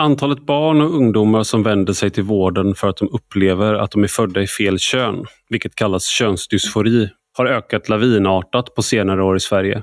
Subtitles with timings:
[0.00, 4.02] Antalet barn och ungdomar som vänder sig till vården för att de upplever att de
[4.02, 9.40] är födda i fel kön, vilket kallas könsdysfori, har ökat lavinartat på senare år i
[9.40, 9.82] Sverige.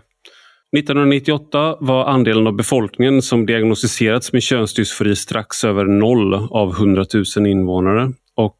[0.77, 7.05] 1998 var andelen av befolkningen som diagnostiserats med könsdysfori strax över noll av 100
[7.37, 8.59] 000 invånare och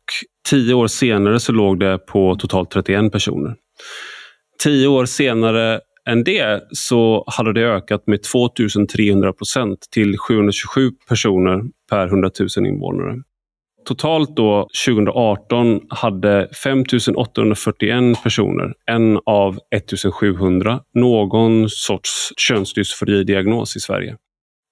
[0.50, 3.56] tio år senare så låg det på totalt 31 personer.
[4.64, 5.80] Tio år senare
[6.10, 12.68] än det så hade det ökat med 2300 procent till 727 personer per 100 000
[12.68, 13.22] invånare.
[13.86, 16.84] Totalt då 2018 hade 5
[17.16, 24.18] 841 personer, en av 1700, någon sorts könsdysfori-diagnos i Sverige.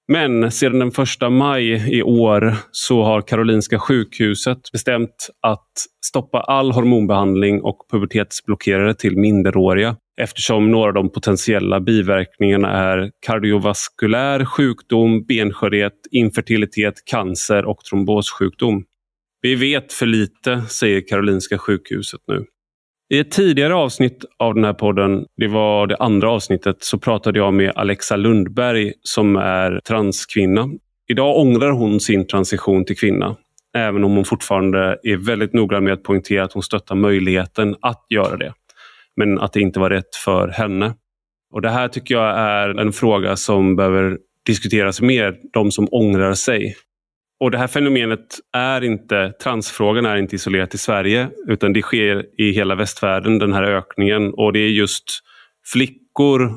[0.07, 5.71] Men sedan den 1 maj i år så har Karolinska sjukhuset bestämt att
[6.05, 14.45] stoppa all hormonbehandling och pubertetsblockerare till minderåriga eftersom några av de potentiella biverkningarna är kardiovaskulär
[14.45, 18.83] sjukdom, benskörhet, infertilitet, cancer och trombossjukdom.
[19.41, 22.45] Vi vet för lite, säger Karolinska sjukhuset nu.
[23.13, 27.39] I ett tidigare avsnitt av den här podden, det var det andra avsnittet, så pratade
[27.39, 30.69] jag med Alexa Lundberg som är transkvinna.
[31.07, 33.35] Idag ångrar hon sin transition till kvinna,
[33.77, 38.05] även om hon fortfarande är väldigt noggrann med att poängtera att hon stöttar möjligheten att
[38.09, 38.53] göra det.
[39.15, 40.93] Men att det inte var rätt för henne.
[41.51, 46.33] Och Det här tycker jag är en fråga som behöver diskuteras mer, de som ångrar
[46.33, 46.75] sig.
[47.43, 52.25] Och Det här fenomenet är inte, transfrågan är inte isolerat till Sverige utan det sker
[52.37, 54.33] i hela västvärlden, den här ökningen.
[54.33, 55.03] Och det är just
[55.73, 56.51] flickor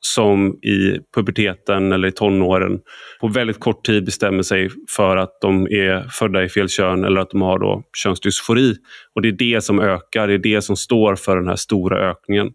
[0.00, 2.80] som i puberteten eller i tonåren
[3.20, 7.20] på väldigt kort tid bestämmer sig för att de är födda i fel kön eller
[7.20, 8.74] att de har då könsdysfori.
[9.14, 12.10] Och det är det som ökar, det är det som står för den här stora
[12.10, 12.50] ökningen.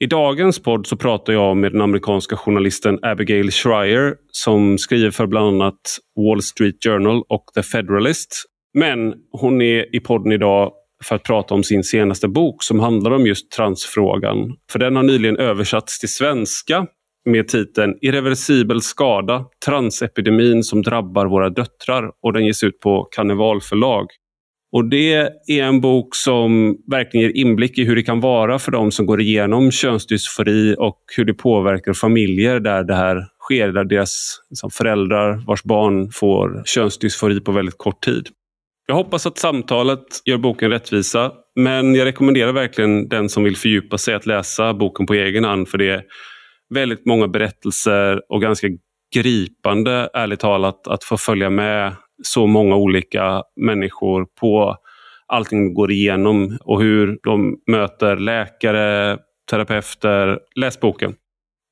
[0.00, 5.26] I dagens podd så pratar jag med den amerikanska journalisten Abigail Schreier som skriver för
[5.26, 5.80] bland annat
[6.16, 8.44] Wall Street Journal och The Federalist.
[8.78, 10.72] Men hon är i podden idag
[11.04, 14.56] för att prata om sin senaste bok som handlar om just transfrågan.
[14.72, 16.86] För den har nyligen översatts till svenska
[17.24, 23.60] med titeln Irreversibel skada, transepidemin som drabbar våra döttrar och den ges ut på Karneval
[23.60, 24.06] förlag.
[24.74, 25.14] Och Det
[25.46, 29.06] är en bok som verkligen ger inblick i hur det kan vara för de som
[29.06, 34.70] går igenom könsdysfori och hur det påverkar familjer där det här sker, där deras liksom,
[34.70, 38.28] föräldrar vars barn får könsdysfori på väldigt kort tid.
[38.86, 43.98] Jag hoppas att samtalet gör boken rättvisa, men jag rekommenderar verkligen den som vill fördjupa
[43.98, 46.02] sig att läsa boken på egen hand, för det är
[46.74, 48.66] väldigt många berättelser och ganska
[49.14, 51.92] gripande, ärligt talat, att få följa med
[52.22, 54.76] så många olika människor på
[55.26, 59.18] allting de går igenom och hur de möter läkare,
[59.50, 60.38] terapeuter.
[60.56, 61.14] Läs boken.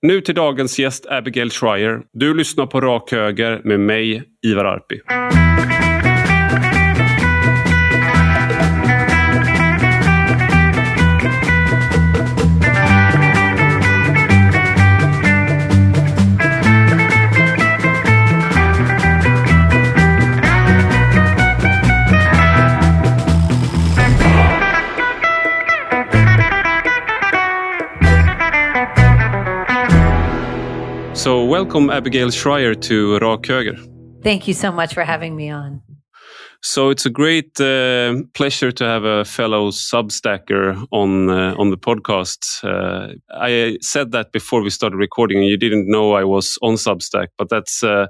[0.03, 2.03] Nu till dagens gäst Abigail Schreier.
[2.13, 5.01] Du lyssnar på Rak Höger med mig, Ivar Arpi.
[31.73, 33.79] Welcome, Abigail Shrier, to Rak Höger.
[34.23, 35.81] Thank you so much for having me on.
[36.61, 41.79] So it's a great uh, pleasure to have a fellow Substacker on uh, on the
[41.79, 42.63] podcast.
[42.63, 46.75] Uh, I said that before we started recording, and you didn't know I was on
[46.75, 48.09] Substack, but that's uh,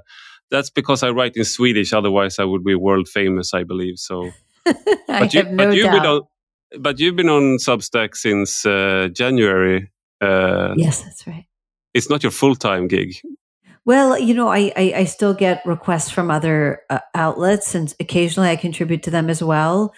[0.51, 1.93] that's because I write in Swedish.
[1.93, 3.97] Otherwise, I would be world famous, I believe.
[3.97, 4.29] So,
[5.07, 6.01] but you, no but you've doubt.
[6.01, 6.21] been on,
[6.81, 9.89] but you've been on Substack since uh, January.
[10.19, 11.45] Uh, yes, that's right
[11.93, 13.15] it's not your full time gig.
[13.85, 18.49] Well, you know, I, I, I still get requests from other uh, outlets, and occasionally
[18.49, 19.93] I contribute to them as well.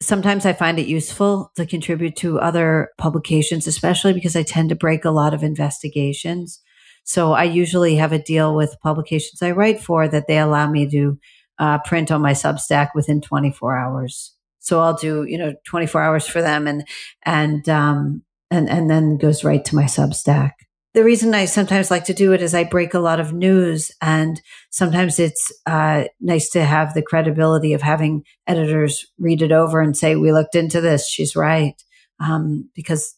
[0.00, 4.74] Sometimes I find it useful to contribute to other publications, especially because I tend to
[4.74, 6.60] break a lot of investigations.
[7.04, 10.90] So I usually have a deal with publications I write for that they allow me
[10.90, 11.18] to
[11.58, 14.34] uh, print on my Substack within 24 hours.
[14.60, 16.86] So I'll do, you know, 24 hours for them, and
[17.24, 20.52] and um, and and then goes right to my Substack
[20.96, 23.90] the reason I sometimes like to do it is I break a lot of news,
[24.00, 24.40] and
[24.70, 29.94] sometimes it's uh, nice to have the credibility of having editors read it over and
[29.94, 31.74] say, "We looked into this; she's right,"
[32.18, 33.14] um, because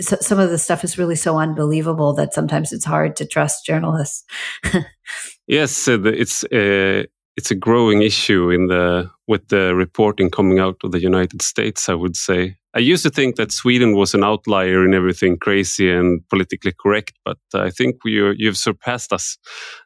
[0.00, 3.66] so, some of the stuff is really so unbelievable that sometimes it's hard to trust
[3.66, 4.24] journalists.
[5.48, 7.02] yes, it's uh,
[7.36, 11.88] it's a growing issue in the with the reporting coming out of the United States.
[11.88, 15.90] I would say I used to think that Sweden was an outlier in everything crazy
[15.90, 19.38] and politically correct, but I think you, you've surpassed us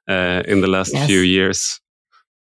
[0.08, 1.06] uh, in the last yes.
[1.06, 1.80] few years.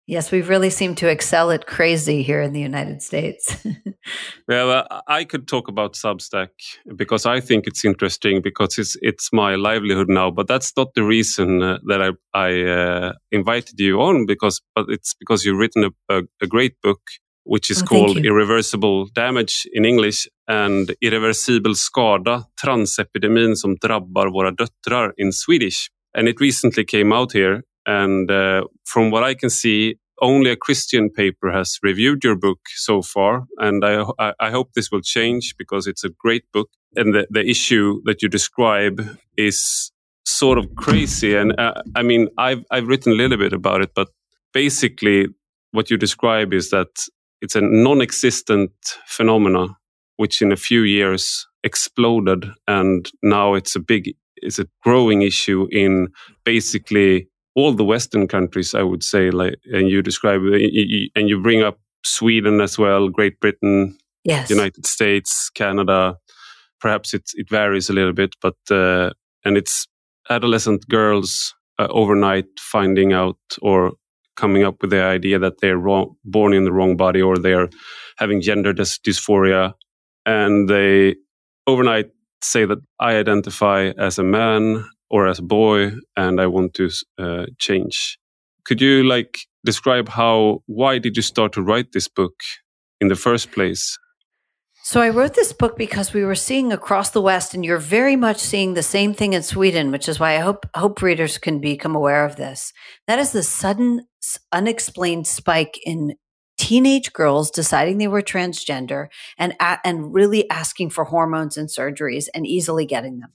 [0.06, 3.56] Yes, we've really seemed to excel at crazy here in the United States.
[4.48, 6.50] well, I could talk about Substack
[6.94, 10.30] because I think it's interesting because it's it's my livelihood now.
[10.30, 14.86] But that's not the reason uh, that I I uh, invited you on because but
[14.88, 17.00] it's because you've written a, a, a great book
[17.46, 24.50] which is oh, called Irreversible Damage in English and Irreversibel skada, transepidemin som drabbar våra
[24.50, 25.88] döttrar in Swedish.
[26.14, 30.56] And it recently came out here and uh, from what I can see, only a
[30.56, 33.46] Christian paper has reviewed your book so far.
[33.58, 36.68] And I, I hope this will change because it's a great book.
[36.96, 39.00] And the, the issue that you describe
[39.36, 39.92] is
[40.24, 41.36] sort of crazy.
[41.36, 44.08] And uh, I mean, I've, I've written a little bit about it, but
[44.52, 45.28] basically
[45.70, 46.88] what you describe is that
[47.40, 48.72] it's a non-existent
[49.06, 49.76] phenomena,
[50.16, 52.46] which in a few years exploded.
[52.66, 56.08] And now it's a big, it's a growing issue in
[56.44, 61.62] basically all the Western countries, I would say, like, and you describe, and you bring
[61.62, 64.50] up Sweden as well, Great Britain, yes.
[64.50, 66.16] United States, Canada.
[66.80, 69.10] Perhaps it it varies a little bit, but uh,
[69.44, 69.86] and it's
[70.28, 73.92] adolescent girls uh, overnight finding out or
[74.36, 77.68] coming up with the idea that they're wrong, born in the wrong body or they're
[78.18, 79.74] having gender dys- dysphoria,
[80.24, 81.16] and they
[81.66, 82.10] overnight
[82.42, 86.90] say that I identify as a man or as a boy and I want to
[87.18, 88.18] uh, change.
[88.64, 92.34] Could you like describe how why did you start to write this book
[93.00, 93.98] in the first place?
[94.82, 98.14] So I wrote this book because we were seeing across the West, and you're very
[98.14, 101.60] much seeing the same thing in Sweden, which is why I hope hope readers can
[101.60, 102.72] become aware of this.
[103.08, 104.06] That is the sudden,
[104.52, 106.16] unexplained spike in
[106.58, 109.08] teenage girls deciding they were transgender
[109.38, 113.32] and and really asking for hormones and surgeries and easily getting them.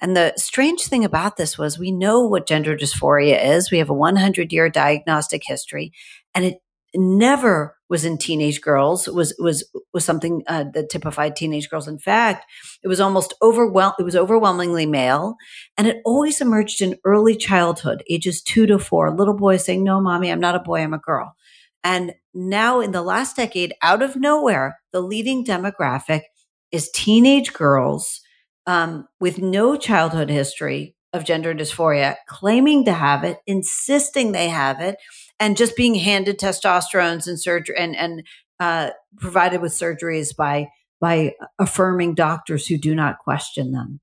[0.00, 3.70] And the strange thing about this was we know what gender dysphoria is.
[3.70, 5.92] We have a 100 year diagnostic history
[6.34, 6.58] and it
[6.94, 11.88] never was in teenage girls was was was something uh, that typified teenage girls.
[11.88, 12.44] In fact
[12.82, 15.36] it was almost overwhelm it was overwhelmingly male
[15.76, 20.00] and it always emerged in early childhood ages 2 to 4 little boys saying no
[20.00, 21.34] mommy i'm not a boy i'm a girl.
[21.82, 26.22] And now in the last decade out of nowhere the leading demographic
[26.72, 28.20] is teenage girls
[28.66, 34.80] um, with no childhood history of gender dysphoria, claiming to have it, insisting they have
[34.80, 34.96] it,
[35.40, 38.22] and just being handed testosterones and surgery and and
[38.60, 40.68] uh, provided with surgeries by
[41.00, 44.00] by affirming doctors who do not question them.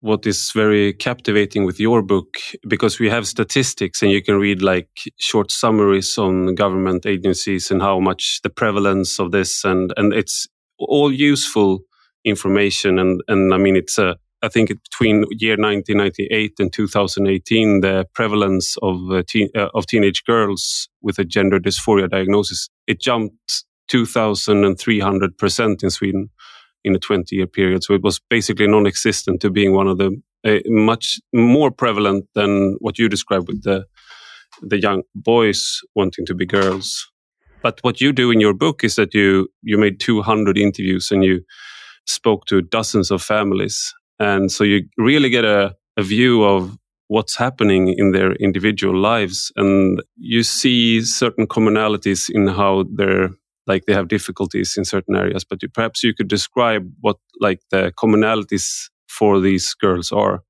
[0.00, 2.36] What is very captivating with your book,
[2.68, 7.80] because we have statistics and you can read like short summaries on government agencies and
[7.80, 10.46] how much the prevalence of this and and it's
[10.78, 11.80] all useful
[12.24, 12.98] information.
[12.98, 18.76] And, and I mean, it's a, I think between year 1998 and 2018, the prevalence
[18.82, 25.38] of uh, teen, uh, of teenage girls with a gender dysphoria diagnosis it jumped 2,300
[25.38, 26.30] percent in Sweden
[26.84, 27.82] in a 20 year period.
[27.82, 32.76] So it was basically non-existent to being one of the uh, much more prevalent than
[32.80, 33.86] what you described with the
[34.62, 37.10] the young boys wanting to be girls.
[37.62, 41.24] But what you do in your book is that you you made 200 interviews and
[41.24, 41.40] you
[42.06, 43.94] spoke to dozens of families.
[44.18, 46.76] And so you really get a, a view of
[47.08, 49.52] what's happening in their individual lives.
[49.56, 53.30] And you see certain commonalities in how they're
[53.66, 57.60] like they have difficulties in certain areas, but you, perhaps you could describe what like
[57.70, 60.42] the commonalities for these girls are.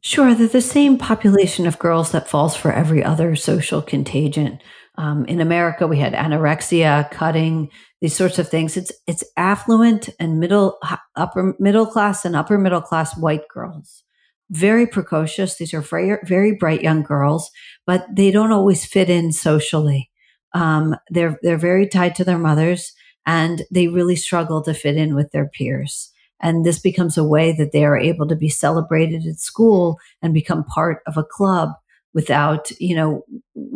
[0.00, 4.60] Sure, they're the same population of girls that falls for every other social contagion.
[4.96, 8.76] Um, in America, we had anorexia, cutting, these sorts of things.
[8.76, 10.78] It's it's affluent and middle
[11.16, 14.04] upper middle class and upper middle class white girls.
[14.50, 15.56] Very precocious.
[15.56, 17.50] These are very very bright young girls,
[17.86, 20.10] but they don't always fit in socially.
[20.54, 22.92] Um, they're they're very tied to their mothers,
[23.26, 26.12] and they really struggle to fit in with their peers.
[26.40, 30.32] And this becomes a way that they are able to be celebrated at school and
[30.32, 31.70] become part of a club
[32.18, 33.22] without you know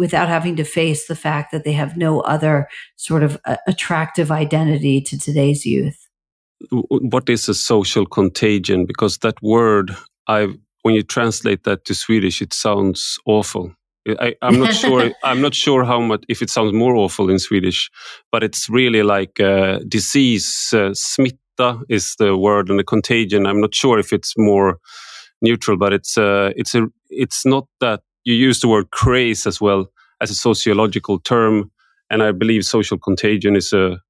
[0.04, 4.32] without having to face the fact that they have no other sort of uh, attractive
[4.32, 6.08] identity to today's youth
[7.12, 9.94] what is a social contagion because that word
[10.26, 10.40] i
[10.82, 13.72] when you translate that to swedish it sounds awful
[14.08, 15.12] I, am not sure.
[15.22, 17.88] I'm not sure how much if it sounds more awful in Swedish,
[18.32, 20.49] but it's really like a disease.
[20.72, 23.46] Uh, smitta is the word, and the contagion.
[23.46, 24.80] I'm not sure if it's more
[25.40, 29.60] neutral, but it's uh, it's a it's not that you use the word craze as
[29.60, 31.70] well as a sociological term,
[32.10, 34.00] and I believe social contagion is a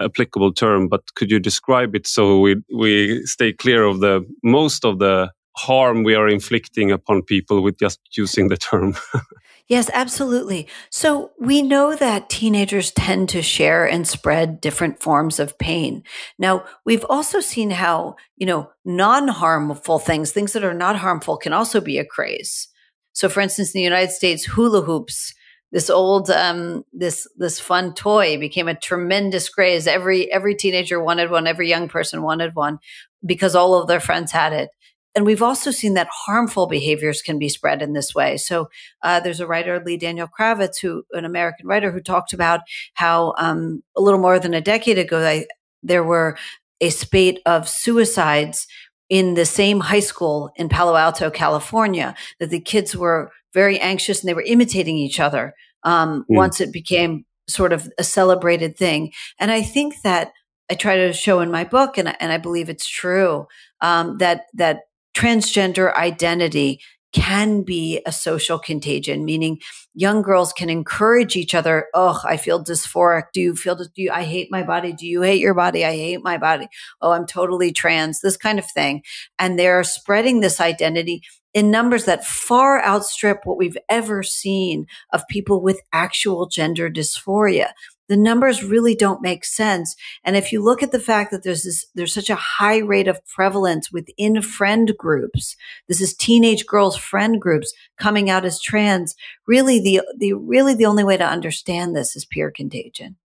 [0.00, 0.88] applicable term.
[0.88, 5.32] But could you describe it so we we stay clear of the most of the
[5.56, 8.96] harm we are inflicting upon people with just using the term.
[9.68, 10.68] Yes, absolutely.
[10.90, 16.02] So we know that teenagers tend to share and spread different forms of pain.
[16.36, 21.38] Now, we've also seen how, you know, non harmful things, things that are not harmful,
[21.38, 22.68] can also be a craze.
[23.12, 25.34] So, for instance, in the United States, hula hoops,
[25.70, 29.86] this old, um, this this fun toy became a tremendous craze.
[29.86, 31.46] Every every teenager wanted one.
[31.46, 32.78] Every young person wanted one
[33.24, 34.70] because all of their friends had it
[35.14, 38.36] and we've also seen that harmful behaviors can be spread in this way.
[38.36, 38.70] So
[39.02, 42.60] uh, there's a writer, Lee Daniel Kravetz, who an American writer, who talked about
[42.94, 45.42] how um, a little more than a decade ago,
[45.82, 46.38] there were
[46.80, 48.66] a spate of suicides
[49.12, 52.14] in the same high school in Palo Alto, California.
[52.40, 56.34] That the kids were very anxious and they were imitating each other um, mm.
[56.34, 59.12] once it became sort of a celebrated thing.
[59.38, 60.32] And I think that
[60.70, 63.46] I try to show in my book, and, and I believe it's true
[63.82, 64.80] um, that that
[65.14, 66.80] transgender identity
[67.12, 69.60] can be a social contagion, meaning
[69.94, 71.88] young girls can encourage each other.
[71.94, 73.24] Oh, I feel dysphoric.
[73.32, 74.92] Do you feel, do you, I hate my body?
[74.92, 75.84] Do you hate your body?
[75.84, 76.68] I hate my body.
[77.00, 79.02] Oh, I'm totally trans, this kind of thing.
[79.38, 81.22] And they're spreading this identity
[81.54, 87.72] in numbers that far outstrip what we've ever seen of people with actual gender dysphoria
[88.08, 89.94] the numbers really don't make sense.
[90.24, 93.08] And if you look at the fact that there's this, there's such a high rate
[93.08, 95.56] of prevalence within friend groups,
[95.88, 99.14] this is teenage girls friend groups coming out as trans.
[99.46, 103.16] Really, the, the, really the only way to understand this is peer contagion.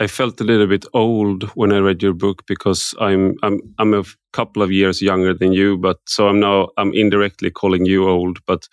[0.00, 3.94] I felt a little bit old when I read your book because I'm I'm I'm
[3.94, 4.02] a
[4.32, 8.44] couple of years younger than you, but so I'm now I'm indirectly calling you old.
[8.44, 8.68] But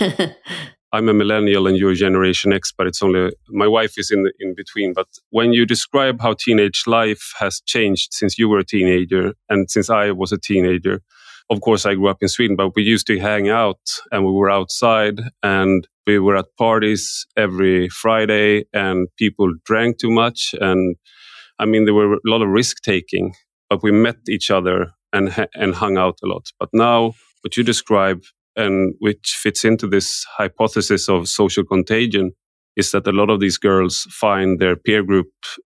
[0.94, 4.54] I'm a millennial and you're Generation X, but it's only my wife is in in
[4.54, 4.92] between.
[4.92, 9.68] But when you describe how teenage life has changed since you were a teenager and
[9.68, 11.00] since I was a teenager,
[11.50, 13.82] of course I grew up in Sweden, but we used to hang out
[14.12, 20.12] and we were outside and we were at parties every Friday and people drank too
[20.12, 20.94] much and
[21.58, 23.34] I mean there were a lot of risk taking,
[23.68, 26.44] but we met each other and and hung out a lot.
[26.60, 28.20] But now what you describe
[28.56, 32.32] and which fits into this hypothesis of social contagion
[32.76, 35.28] is that a lot of these girls find their peer group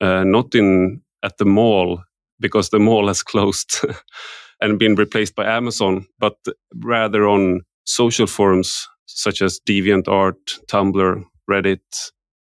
[0.01, 2.03] uh, not in at the mall
[2.41, 3.81] because the mall has closed
[4.61, 6.37] and been replaced by Amazon, but
[6.75, 12.11] rather on social forums such as DeviantArt, Tumblr, Reddit,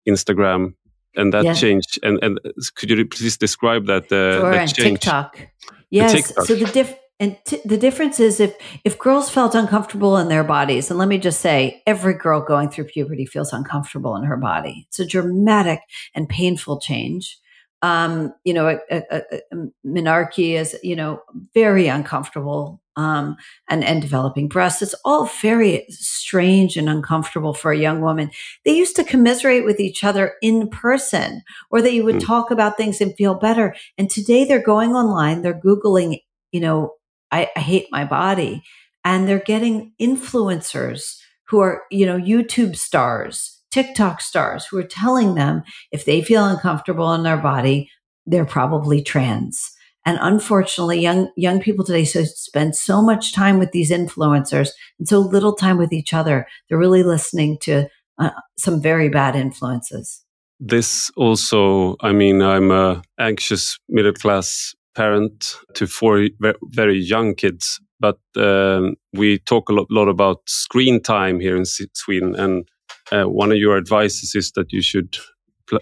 [0.07, 0.73] Instagram,
[1.15, 1.53] and that yeah.
[1.53, 1.99] change.
[2.03, 2.39] And, and
[2.75, 4.11] could you please describe that?
[4.11, 5.47] Uh, sure, that and TikTok.
[5.89, 6.11] Yes.
[6.11, 6.45] TikTok.
[6.45, 10.43] So the diff and t- the difference is if if girls felt uncomfortable in their
[10.43, 14.37] bodies, and let me just say, every girl going through puberty feels uncomfortable in her
[14.37, 14.85] body.
[14.87, 15.81] It's a dramatic
[16.15, 17.37] and painful change.
[17.81, 21.21] Um, you know, a, a, a menarche is you know
[21.53, 23.35] very uncomfortable, um,
[23.69, 24.81] and and developing breasts.
[24.81, 28.31] It's all very strange and uncomfortable for a young woman.
[28.63, 32.25] They used to commiserate with each other in person, or that you would mm.
[32.25, 33.75] talk about things and feel better.
[33.97, 36.19] And today they're going online, they're googling
[36.51, 36.93] you know
[37.31, 38.63] I, I hate my body.
[39.05, 41.17] And they're getting influencers
[41.47, 46.45] who are, you know, YouTube stars, TikTok stars who are telling them if they feel
[46.45, 47.89] uncomfortable in their body,
[48.25, 49.71] they're probably trans.
[50.05, 55.07] And unfortunately, young young people today so spend so much time with these influencers and
[55.07, 56.47] so little time with each other.
[56.67, 60.23] They're really listening to uh, some very bad influences.
[60.59, 66.27] This also, I mean, I'm a anxious middle class parent to four
[66.73, 67.79] very young kids.
[68.01, 72.67] But um, we talk a lot, about screen time here in Sweden, and
[73.11, 75.17] uh, one of your advices is that you should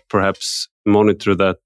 [0.09, 1.57] perhaps monitor that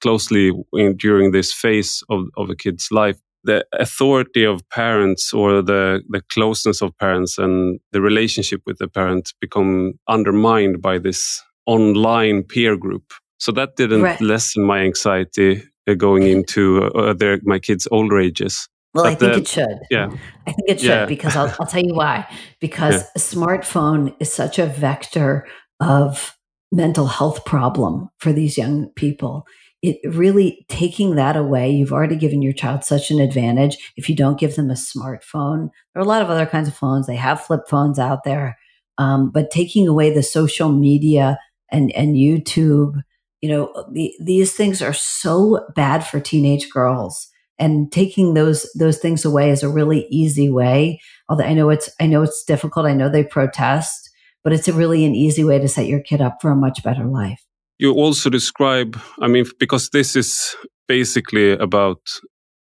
[0.00, 3.18] closely in, during this phase of, of a kid's life.
[3.44, 8.88] The authority of parents or the, the closeness of parents and the relationship with the
[8.88, 13.12] parents become undermined by this online peer group.
[13.38, 14.20] So that didn't right.
[14.20, 15.62] lessen my anxiety
[15.96, 18.68] going into uh, their, my kids' older ages.
[18.92, 19.78] Well, but I think the, it should.
[19.90, 20.10] Yeah.
[20.46, 21.06] I think it should yeah.
[21.06, 22.26] because I'll, I'll tell you why.
[22.60, 23.08] Because yeah.
[23.16, 25.46] a smartphone is such a vector
[25.80, 26.36] of
[26.72, 29.46] mental health problem for these young people.
[29.82, 33.92] It really taking that away, you've already given your child such an advantage.
[33.96, 36.76] If you don't give them a smartphone, there are a lot of other kinds of
[36.76, 37.06] phones.
[37.06, 38.58] They have flip phones out there.
[38.98, 41.38] Um, but taking away the social media
[41.70, 43.00] and, and YouTube
[43.40, 47.28] you know, the, these things are so bad for teenage girls
[47.58, 51.00] and taking those, those things away is a really easy way.
[51.28, 52.86] Although I know it's, I know it's difficult.
[52.86, 54.10] I know they protest,
[54.42, 56.82] but it's a really an easy way to set your kid up for a much
[56.82, 57.40] better life.
[57.78, 60.54] You also describe, I mean, because this is
[60.86, 62.00] basically about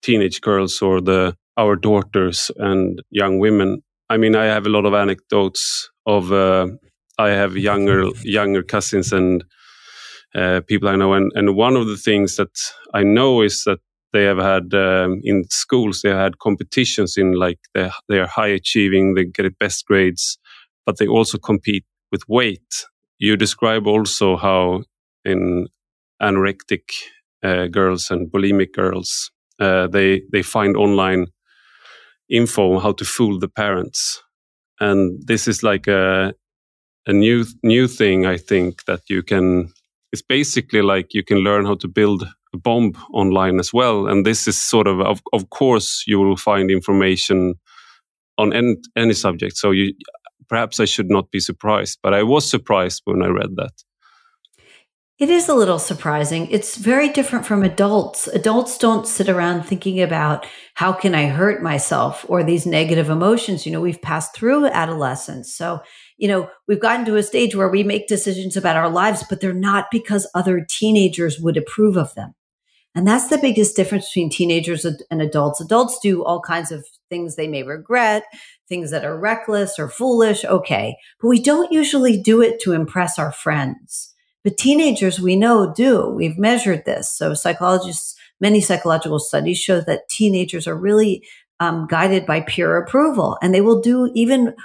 [0.02, 3.82] teenage girls or the our daughters and young women.
[4.10, 6.68] I mean, I have a lot of anecdotes of uh,
[7.18, 9.44] I have younger younger cousins and
[10.36, 12.56] uh, people I know, and and one of the things that
[12.94, 13.80] I know is that
[14.14, 18.48] they have had um, in schools they had competitions in like they they are high
[18.50, 20.38] achieving, they get the best grades,
[20.86, 22.86] but they also compete with weight.
[23.20, 24.84] You describe also how
[25.26, 25.68] in
[26.22, 26.84] anorectic
[27.44, 31.28] uh, girls and bulimic girls uh, they they find online
[32.30, 34.22] info on how to fool the parents,
[34.80, 36.34] and this is like a
[37.08, 39.72] a new new thing I think that you can.
[40.12, 42.24] It's basically like you can learn how to build
[42.54, 46.38] a bomb online as well, and this is sort of of, of course you will
[46.38, 47.56] find information
[48.38, 49.58] on any, any subject.
[49.58, 49.94] So you
[50.48, 53.74] perhaps I should not be surprised, but I was surprised when I read that.
[55.20, 56.50] It is a little surprising.
[56.50, 58.28] It's very different from adults.
[58.28, 63.66] Adults don't sit around thinking about how can I hurt myself or these negative emotions.
[63.66, 65.54] You know, we've passed through adolescence.
[65.54, 65.82] So,
[66.20, 69.40] you know, we've gotten to a stage where we make decisions about our lives, but
[69.40, 72.36] they're not because other teenagers would approve of them.
[72.94, 75.62] And that's the biggest difference between teenagers and adults.
[75.62, 78.24] Adults do all kinds of things they may regret,
[78.68, 80.44] things that are reckless or foolish.
[80.44, 80.98] Okay.
[81.22, 84.14] But we don't usually do it to impress our friends.
[84.44, 86.10] But teenagers we know do.
[86.10, 87.10] We've measured this.
[87.16, 91.24] So psychologists, many psychological studies show that teenagers are really
[91.60, 94.56] um, guided by peer approval and they will do even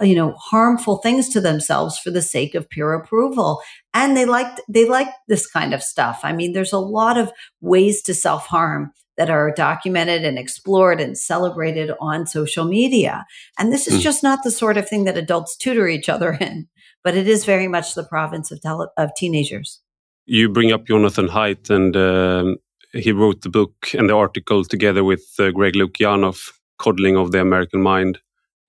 [0.00, 3.60] you know harmful things to themselves for the sake of peer approval
[3.92, 7.30] and they like they like this kind of stuff i mean there's a lot of
[7.60, 13.26] ways to self-harm that are documented and explored and celebrated on social media
[13.58, 14.02] and this is mm.
[14.02, 16.68] just not the sort of thing that adults tutor each other in
[17.04, 19.80] but it is very much the province of, tele- of teenagers.
[20.26, 22.56] You bring up Jonathan Haidt, and um,
[22.92, 27.40] he wrote the book and the article together with uh, Greg Lukianoff, Coddling of the
[27.40, 28.18] American Mind,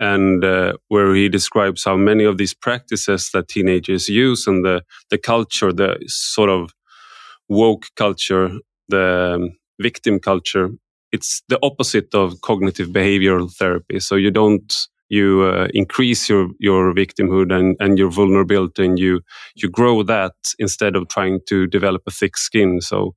[0.03, 4.83] and uh, where he describes how many of these practices that teenagers use and the,
[5.09, 6.71] the culture, the sort of
[7.49, 8.51] woke culture,
[8.89, 10.69] the um, victim culture,
[11.13, 13.99] it's the opposite of cognitive behavioral therapy.
[13.99, 14.73] So you don't
[15.09, 19.21] you uh, increase your your victimhood and, and your vulnerability and you
[19.55, 23.13] you grow that instead of trying to develop a thick skin so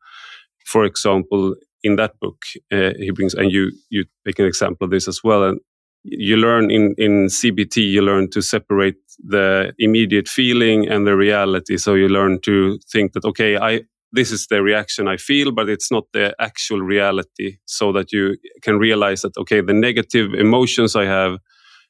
[0.66, 4.90] for example in that book uh, he brings and you you take an example of
[4.90, 5.60] this as well and
[6.08, 11.76] you learn in in cbt you learn to separate the immediate feeling and the reality
[11.76, 13.80] so you learn to think that okay i
[14.12, 17.58] this is the reaction I feel, but it's not the actual reality.
[17.66, 21.38] So that you can realize that, okay, the negative emotions I have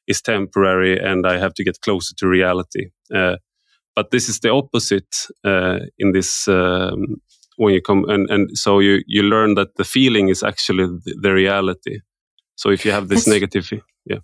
[0.07, 2.89] is temporary and I have to get closer to reality.
[3.13, 3.37] Uh,
[3.95, 7.21] but this is the opposite uh, in this um,
[7.57, 11.17] when you come and, and so you you learn that the feeling is actually the,
[11.21, 11.99] the reality.
[12.55, 13.71] So if you have this That's, negative,
[14.09, 14.19] yeah.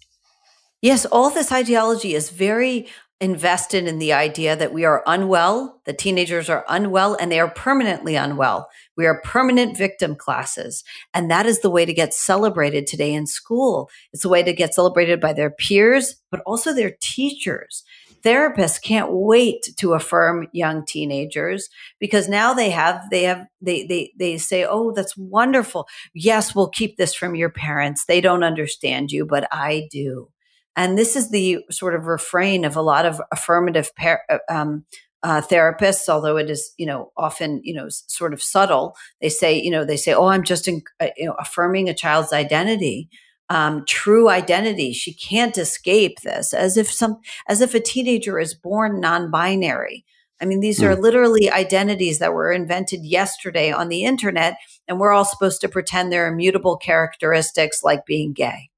[0.82, 2.88] Yes, all this ideology is very
[3.22, 7.50] invested in the idea that we are unwell, the teenagers are unwell, and they are
[7.50, 8.70] permanently unwell.
[8.98, 10.84] We are permanent victim classes.
[11.14, 13.90] And that is the way to get celebrated today in school.
[14.12, 17.84] It's a way to get celebrated by their peers, but also their teachers.
[18.24, 24.14] Therapists can't wait to affirm young teenagers because now they have, they have, they, they,
[24.18, 25.88] they say, Oh, that's wonderful.
[26.14, 28.06] Yes, we'll keep this from your parents.
[28.06, 30.30] They don't understand you, but I do.
[30.76, 34.86] And this is the sort of refrain of a lot of affirmative par- uh, um,
[35.22, 38.96] uh, therapists, although it is, you know, often, you know, sort of subtle.
[39.22, 41.94] They say, you know, they say, "Oh, I'm just, in, uh, you know, affirming a
[41.94, 43.10] child's identity,
[43.50, 44.94] um, true identity.
[44.94, 50.06] She can't escape this." As if some, as if a teenager is born non-binary.
[50.42, 55.14] I mean, these are literally identities that were invented yesterday on the internet, and we're
[55.14, 58.70] all supposed to pretend they're immutable characteristics like being gay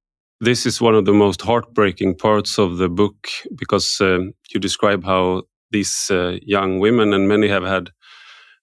[0.42, 5.04] this is one of the most heartbreaking parts of the book because um, you describe
[5.04, 7.90] how these uh, young women and many have had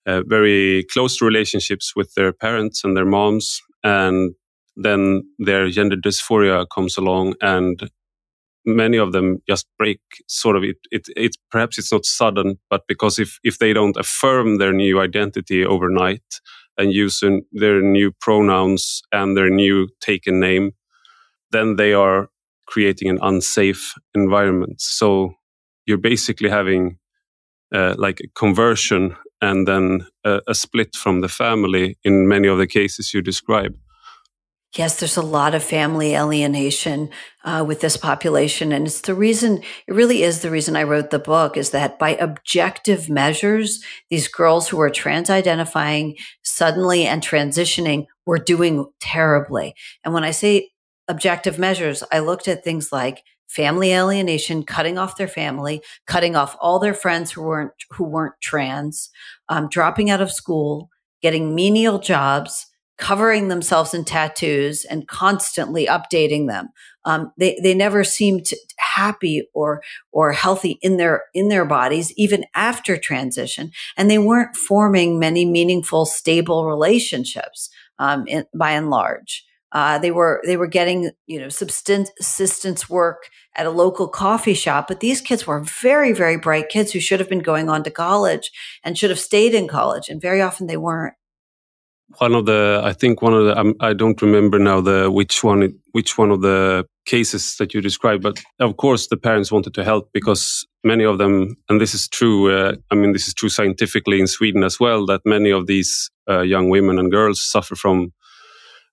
[0.06, 4.34] uh, very close relationships with their parents and their moms and
[4.76, 7.90] then their gender dysphoria comes along and
[8.64, 12.82] many of them just break sort of it, it, it perhaps it's not sudden but
[12.86, 16.40] because if if they don't affirm their new identity overnight
[16.78, 20.72] and use their new pronouns and their new taken name
[21.50, 22.28] then they are
[22.66, 24.80] creating an unsafe environment.
[24.80, 25.34] So
[25.86, 26.98] you're basically having
[27.74, 32.58] uh, like a conversion and then a, a, split from the family in many of
[32.58, 33.74] the cases you describe.
[34.74, 37.10] Yes, there's a lot of family alienation
[37.44, 38.72] uh, with this population.
[38.72, 41.98] And it's the reason, it really is the reason I wrote the book is that
[41.98, 49.74] by objective measures, these girls who are trans identifying suddenly and transitioning were doing terribly.
[50.04, 50.70] And when I say
[51.06, 56.56] objective measures, I looked at things like family alienation, cutting off their family, cutting off
[56.62, 59.10] all their friends who weren't who weren't trans,
[59.50, 60.88] um, dropping out of school,
[61.20, 62.66] getting menial jobs,
[63.02, 66.68] covering themselves in tattoos, and constantly updating them.
[67.04, 68.46] Um, they they never seemed
[68.78, 74.56] happy or or healthy in their in their bodies even after transition, and they weren't
[74.56, 79.44] forming many meaningful, stable relationships um, in, by and large.
[79.72, 83.24] Uh, they were they were getting you know subsistence work
[83.56, 87.18] at a local coffee shop, but these kids were very very bright kids who should
[87.18, 88.52] have been going on to college
[88.84, 91.14] and should have stayed in college, and very often they weren't.
[92.18, 95.42] One of the I think one of the um, I don't remember now the which
[95.42, 99.74] one which one of the cases that you described, but of course the parents wanted
[99.74, 102.52] to help because many of them, and this is true.
[102.52, 105.06] Uh, I mean, this is true scientifically in Sweden as well.
[105.06, 108.12] That many of these uh, young women and girls suffer from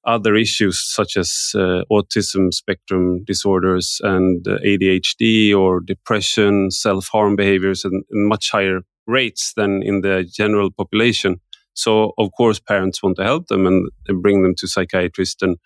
[0.06, 7.36] other issues such as uh, autism spectrum disorders and uh, ADHD or depression, self harm
[7.36, 11.40] behaviors, and, and, much higher rates than in the general population.
[11.82, 15.42] So, of course, parents want to help them and, and bring them to psychiatrists.
[15.42, 15.58] And,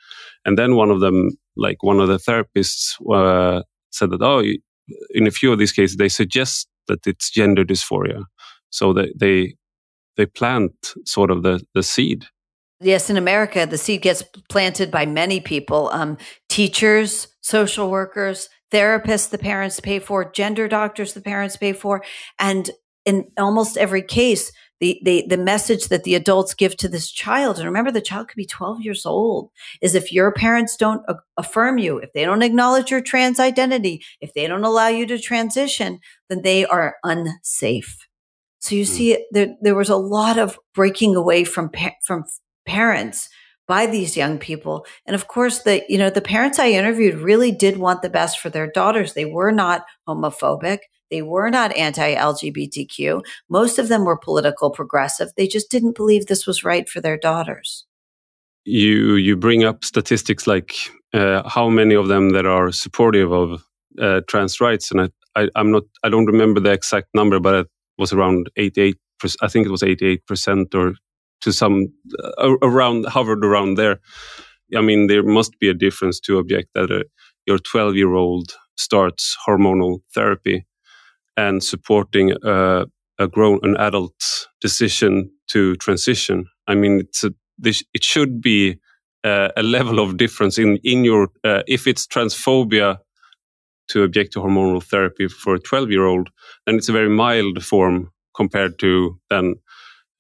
[0.46, 4.44] and then one of them, like one of the therapists, uh, said that, oh,
[5.12, 8.26] in a few of these cases, they suggest that it's gender dysphoria.
[8.70, 9.56] So they, they,
[10.18, 10.74] they plant
[11.06, 12.26] sort of the, the seed
[12.84, 16.18] Yes, in America, the seed gets planted by many people um,
[16.50, 22.04] teachers, social workers, therapists, the parents pay for, gender doctors, the parents pay for.
[22.40, 22.70] And
[23.06, 24.52] in almost every case,
[24.84, 28.28] the, the, the message that the adults give to this child, and remember the child
[28.28, 29.50] could be 12 years old,
[29.82, 31.06] is if your parents don't
[31.38, 35.18] affirm you, if they don't acknowledge your trans identity, if they don't allow you to
[35.18, 38.10] transition, then they are unsafe.
[38.60, 38.88] So you mm.
[38.88, 41.72] see, there, there was a lot of breaking away from,
[42.06, 42.26] from
[42.66, 43.30] parents
[43.68, 44.86] by these young people.
[45.06, 48.40] And of course, the, you know, the parents I interviewed really did want the best
[48.40, 49.14] for their daughters.
[49.14, 50.80] They were not homophobic.
[51.10, 53.24] They were not anti LGBTQ.
[53.50, 55.30] Most of them were political progressive.
[55.38, 57.86] They just didn't believe this was right for their daughters.
[58.66, 60.74] You, you bring up statistics like
[61.14, 63.64] uh, how many of them that are supportive of
[64.02, 64.90] uh, trans rights.
[64.90, 68.50] And I, I, I'm not, I don't remember the exact number, but it was around
[68.56, 68.98] 88
[69.42, 70.96] I think it was 88% or
[71.44, 71.88] to some
[72.38, 74.00] uh, around hovered around there.
[74.76, 77.04] I mean, there must be a difference to object that uh,
[77.46, 80.66] your 12 year old starts hormonal therapy
[81.38, 82.86] and supporting uh,
[83.20, 84.16] a grown, an adult
[84.62, 86.46] decision to transition.
[86.68, 88.80] I mean, it's a, this, it should be
[89.24, 92.98] uh, a level of difference in, in your, uh, if it's transphobia
[93.90, 96.30] to object to hormonal therapy for a 12 year old,
[96.66, 99.56] then it's a very mild form compared to then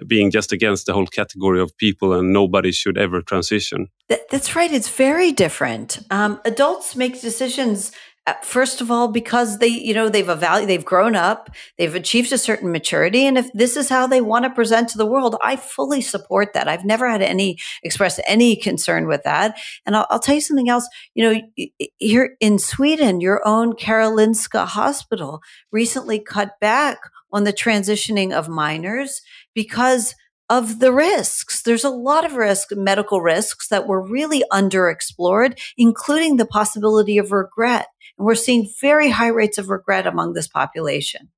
[0.05, 3.87] being just against the whole category of people and nobody should ever transition.
[4.07, 4.71] That's right.
[4.71, 5.99] It's very different.
[6.11, 7.91] Um, adults make decisions
[8.25, 11.93] uh, first of all because they you know they've a evaluated they've grown up they've
[11.93, 15.05] achieved a certain maturity and if this is how they want to present to the
[15.05, 19.93] world i fully support that i've never had any expressed any concern with that and
[19.93, 25.41] I'll, I'll tell you something else you know here in sweden your own karolinska hospital
[25.73, 26.99] recently cut back
[27.33, 29.21] on the transitioning of minors
[29.53, 30.15] because
[30.49, 31.61] of the risks.
[31.63, 37.31] There's a lot of risk, medical risks that were really underexplored, including the possibility of
[37.31, 37.87] regret.
[38.17, 41.29] And we're seeing very high rates of regret among this population.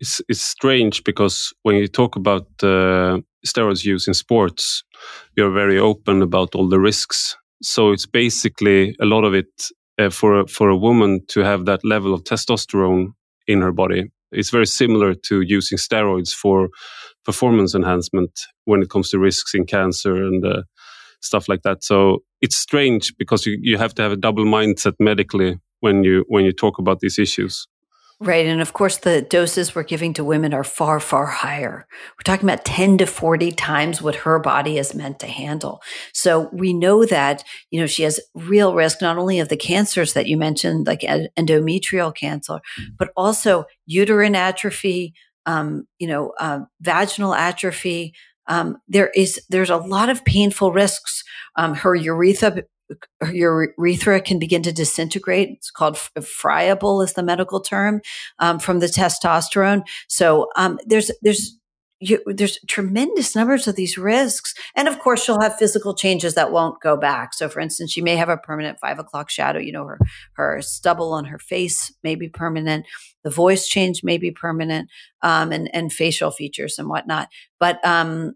[0.00, 4.84] It's, it's strange because when you talk about uh, steroids use in sports,
[5.36, 7.36] you're very open about all the risks.
[7.62, 9.50] So it's basically a lot of it
[9.98, 13.14] uh, for for a woman to have that level of testosterone
[13.48, 16.68] in her body it's very similar to using steroids for
[17.24, 18.30] performance enhancement
[18.64, 20.62] when it comes to risks in cancer and uh,
[21.20, 21.84] stuff like that.
[21.84, 26.24] So it's strange because you, you have to have a double mindset medically when you
[26.28, 27.66] when you talk about these issues.
[28.20, 28.46] Right.
[28.46, 31.86] And of course, the doses we're giving to women are far, far higher.
[32.16, 35.80] We're talking about 10 to 40 times what her body is meant to handle.
[36.12, 40.14] So we know that, you know, she has real risk, not only of the cancers
[40.14, 42.58] that you mentioned, like endometrial cancer,
[42.98, 45.14] but also uterine atrophy,
[45.46, 48.14] um, you know, uh, vaginal atrophy.
[48.48, 51.22] Um, there is, there's a lot of painful risks.
[51.54, 52.64] Um, her urethra
[53.32, 55.50] your urethra can begin to disintegrate.
[55.50, 58.00] It's called friable, is the medical term
[58.38, 59.82] um, from the testosterone.
[60.08, 61.58] So um, there's there's
[62.00, 66.52] you, there's tremendous numbers of these risks, and of course, she'll have physical changes that
[66.52, 67.34] won't go back.
[67.34, 69.58] So, for instance, she may have a permanent five o'clock shadow.
[69.58, 69.98] You know, her
[70.34, 72.86] her stubble on her face may be permanent.
[73.24, 74.88] The voice change may be permanent,
[75.22, 77.28] um, and and facial features and whatnot.
[77.58, 78.34] But um,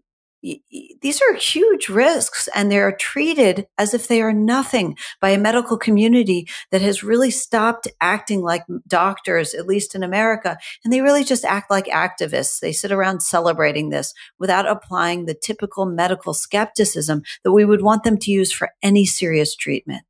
[1.01, 5.77] these are huge risks and they're treated as if they are nothing by a medical
[5.77, 10.57] community that has really stopped acting like doctors, at least in America.
[10.83, 12.59] And they really just act like activists.
[12.59, 18.03] They sit around celebrating this without applying the typical medical skepticism that we would want
[18.03, 20.03] them to use for any serious treatment.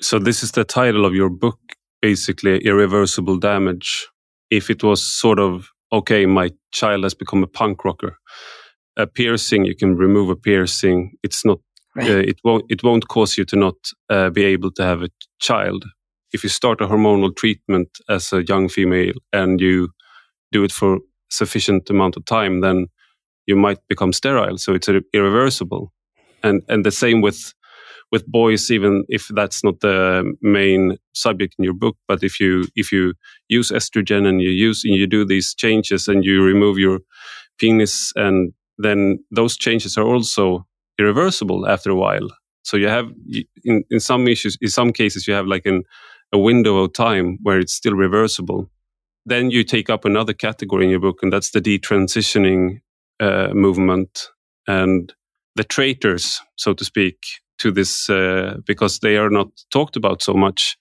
[0.00, 1.58] So, this is the title of your book,
[2.00, 4.08] basically irreversible damage.
[4.50, 8.18] If it was sort of, okay, my child has become a punk rocker
[8.96, 11.12] a piercing, you can remove a piercing.
[11.22, 11.58] It's not.
[11.96, 12.10] Right.
[12.10, 12.64] Uh, it won't.
[12.68, 13.76] It won't cause you to not
[14.10, 15.84] uh, be able to have a child.
[16.32, 19.90] If you start a hormonal treatment as a young female and you
[20.50, 20.98] do it for
[21.30, 22.86] sufficient amount of time, then
[23.46, 24.58] you might become sterile.
[24.58, 25.92] So it's irreversible.
[26.42, 27.54] And and the same with
[28.10, 31.96] with boys, even if that's not the main subject in your book.
[32.08, 33.14] But if you if you
[33.48, 37.00] use estrogen and you use and you do these changes and you remove your
[37.58, 40.66] penis and then those changes are also
[40.98, 42.28] irreversible after a while.
[42.62, 43.10] So you have
[43.64, 45.82] in, in some issues, in some cases, you have like an,
[46.32, 48.70] a window of time where it's still reversible.
[49.26, 52.80] Then you take up another category in your book, and that's the detransitioning
[53.20, 54.28] uh, movement
[54.66, 55.12] and
[55.56, 57.16] the traitors, so to speak,
[57.58, 60.76] to this uh, because they are not talked about so much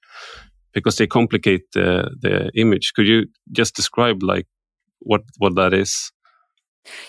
[0.73, 2.93] because they complicate the, the image.
[2.93, 4.47] Could you just describe like
[4.99, 6.11] what what that is?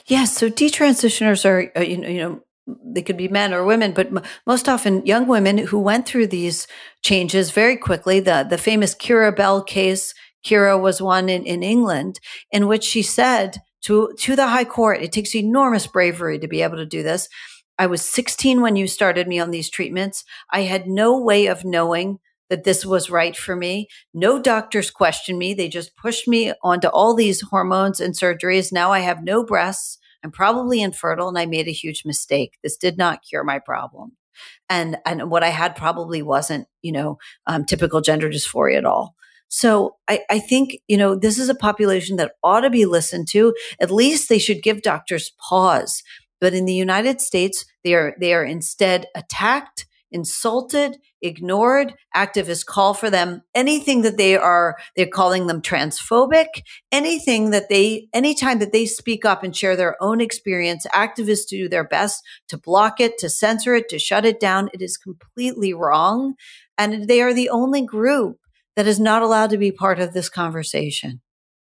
[0.07, 0.37] Yes.
[0.37, 2.41] So detransitioners are, uh, you know, you know,
[2.85, 6.29] they could be men or women, but m- most often young women who went through
[6.29, 6.67] these
[7.03, 8.21] changes very quickly.
[8.21, 10.15] The the famous Keira Bell case,
[10.47, 15.03] Keira was one in, in England, in which she said to to the High Court,
[15.03, 17.29] it takes enormous bravery to be able to do this.
[17.79, 20.25] I was 16 when you started me on these treatments.
[20.51, 22.19] I had no way of knowing
[22.51, 23.89] that this was right for me.
[24.13, 25.55] No doctors questioned me.
[25.55, 28.73] They just pushed me onto all these hormones and surgeries.
[28.73, 29.99] Now I have no breasts.
[30.23, 32.59] I'm probably infertile and I made a huge mistake.
[32.63, 34.13] This did not cure my problem.
[34.69, 39.15] And, and what I had probably wasn't, you know, um, typical gender dysphoria at all.
[39.49, 43.29] So I, I think, you know, this is a population that ought to be listened
[43.29, 43.55] to.
[43.79, 46.03] At least they should give doctors pause.
[46.41, 51.95] But in the United States, they are, they are instead attacked insulted, ignored.
[52.17, 56.47] Activists call for them anything that they are, they're calling them transphobic,
[56.93, 61.69] anything that they, anytime that they speak up and share their own experience, activists do
[61.69, 64.71] their best to block it, to censor it, to shut it down.
[64.73, 66.35] It is completely wrong.
[66.79, 68.39] And they are the only group
[68.77, 71.21] that is not allowed to be part of this conversation.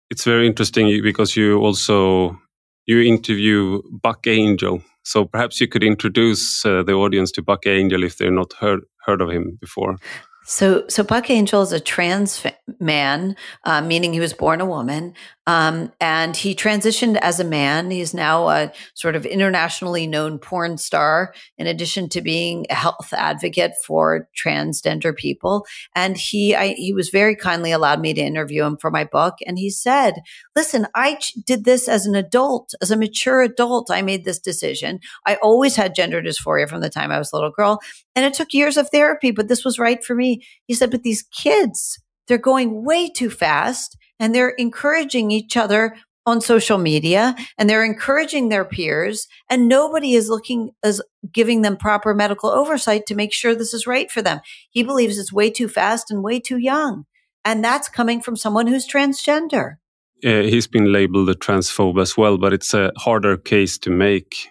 [0.09, 2.39] It's very interesting because you also
[2.85, 8.03] you interview Buck Angel, so perhaps you could introduce uh, the audience to Buck Angel
[8.03, 9.97] if they're not heard heard of him before.
[10.45, 12.45] So, so Buck Angel is a trans
[12.79, 15.13] man, uh, meaning he was born a woman,
[15.45, 17.91] um, and he transitioned as a man.
[17.91, 23.11] He's now a sort of internationally known porn star, in addition to being a health
[23.11, 25.65] advocate for transgender people.
[25.95, 29.35] And he, I, he was very kindly allowed me to interview him for my book.
[29.45, 30.21] And he said,
[30.55, 33.91] listen, I ch- did this as an adult, as a mature adult.
[33.91, 34.99] I made this decision.
[35.25, 37.81] I always had gender dysphoria from the time I was a little girl.
[38.15, 40.45] And it took years of therapy, but this was right for me.
[40.67, 45.97] He said, but these kids, they're going way too fast and they're encouraging each other
[46.25, 51.01] on social media and they're encouraging their peers and nobody is looking as
[51.33, 54.39] giving them proper medical oversight to make sure this is right for them.
[54.69, 57.03] He believes it's way too fast and way too young.
[57.43, 59.75] And that's coming from someone who's transgender.
[60.23, 64.47] Uh, he's been labeled a transphobe as well, but it's a harder case to make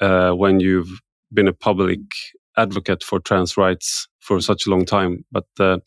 [0.00, 1.00] uh, when you've
[1.32, 2.00] been a public
[2.58, 5.24] advocate for trans rights for such a long time.
[5.32, 5.78] But uh,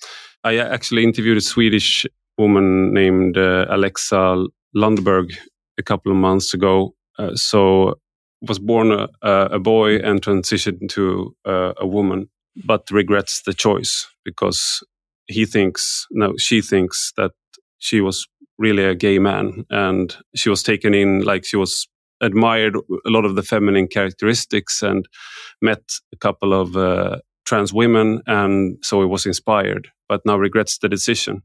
[0.44, 2.04] I actually interviewed a Swedish
[2.38, 4.46] woman named uh, Alexa
[4.76, 5.36] Lundberg
[5.78, 6.94] a couple of months ago.
[7.18, 7.96] Uh, so
[8.42, 12.30] was born a, a, boy and transitioned to uh, a woman,
[12.66, 14.84] but regrets the choice because
[15.26, 17.32] he thinks no, she thinks that
[17.80, 21.88] she was really a gay man and she was taken in like she was
[22.22, 25.08] admired a lot of the feminine characteristics and
[25.62, 25.82] met
[26.14, 30.90] a couple of uh, trans women and so he was inspired but now regrets the
[30.90, 31.44] decision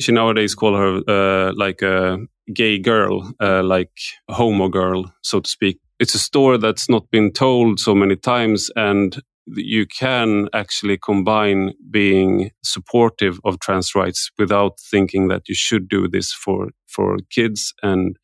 [0.00, 2.18] she nowadays call her uh, like a
[2.52, 3.92] gay girl, uh, like
[4.28, 5.78] homo girl, so to speak.
[5.98, 11.72] It's a story that's not been told so many times, and you can actually combine
[11.90, 17.74] being supportive of trans rights without thinking that you should do this for for kids
[17.82, 18.16] and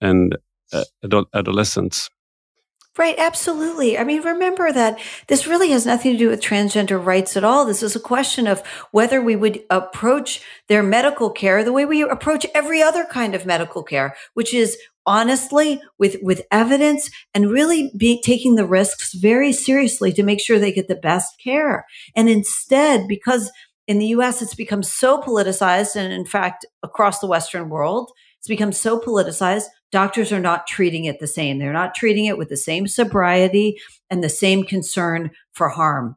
[0.00, 0.36] and
[0.72, 0.84] uh,
[1.34, 2.08] adolescents.
[2.98, 3.98] Right, absolutely.
[3.98, 7.66] I mean, remember that this really has nothing to do with transgender rights at all.
[7.66, 12.02] This is a question of whether we would approach their medical care the way we
[12.02, 17.92] approach every other kind of medical care, which is honestly with with evidence and really
[17.96, 22.28] be taking the risks very seriously to make sure they get the best care and
[22.28, 23.52] instead because
[23.86, 28.10] in the US it's become so politicized and in fact across the western world
[28.46, 29.64] it's become so politicized.
[29.90, 31.58] Doctors are not treating it the same.
[31.58, 36.14] They're not treating it with the same sobriety and the same concern for harm.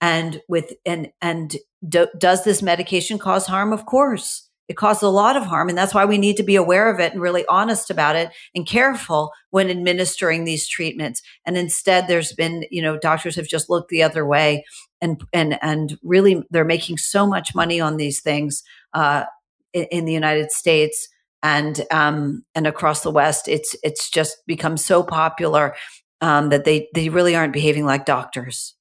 [0.00, 1.54] And with and and
[1.88, 3.72] do, does this medication cause harm?
[3.72, 4.48] Of course.
[4.66, 5.68] It causes a lot of harm.
[5.68, 8.30] And that's why we need to be aware of it and really honest about it
[8.56, 11.22] and careful when administering these treatments.
[11.46, 14.64] And instead, there's been, you know, doctors have just looked the other way
[15.00, 18.64] and, and, and really they're making so much money on these things,
[18.94, 19.24] uh,
[19.72, 21.08] in, in the United States
[21.42, 23.48] and, um, and across the West.
[23.48, 25.74] It's, it's just become so popular,
[26.20, 28.74] um, that they, they really aren't behaving like doctors.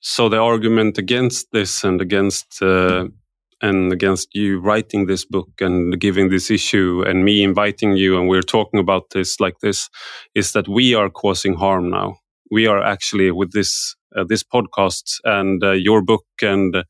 [0.00, 3.06] So the argument against this and against, uh
[3.62, 8.28] and against you writing this book and giving this issue and me inviting you and
[8.28, 9.88] we're talking about this like this
[10.34, 12.16] is that we are causing harm now
[12.50, 16.84] we are actually with this uh, this podcast and uh, your book and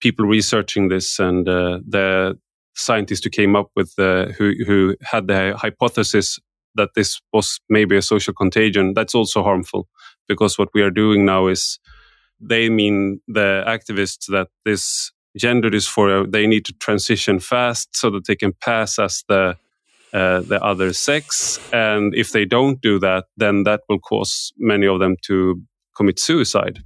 [0.00, 2.38] people researching this and uh, the
[2.78, 6.38] scientists who came up with the who who had the hypothesis
[6.74, 9.88] that this was maybe a social contagion that's also harmful
[10.28, 11.78] because what we are doing now is
[12.40, 18.26] they mean the activists that this gender dysphoria, they need to transition fast so that
[18.26, 19.56] they can pass as the
[20.12, 21.60] uh, the other sex.
[21.70, 25.60] And if they don't do that, then that will cause many of them to
[25.94, 26.82] commit suicide.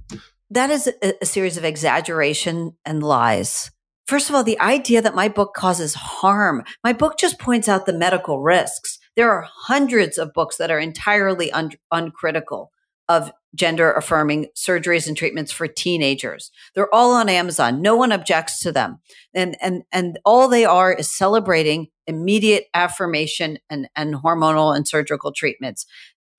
[0.49, 3.71] That is a, a series of exaggeration and lies.
[4.07, 6.63] First of all, the idea that my book causes harm.
[6.83, 8.99] My book just points out the medical risks.
[9.15, 12.71] There are hundreds of books that are entirely un- uncritical
[13.09, 16.51] of gender affirming surgeries and treatments for teenagers.
[16.73, 17.81] They're all on Amazon.
[17.81, 18.99] No one objects to them.
[19.33, 25.31] And, and, and all they are is celebrating immediate affirmation and, and hormonal and surgical
[25.31, 25.85] treatments.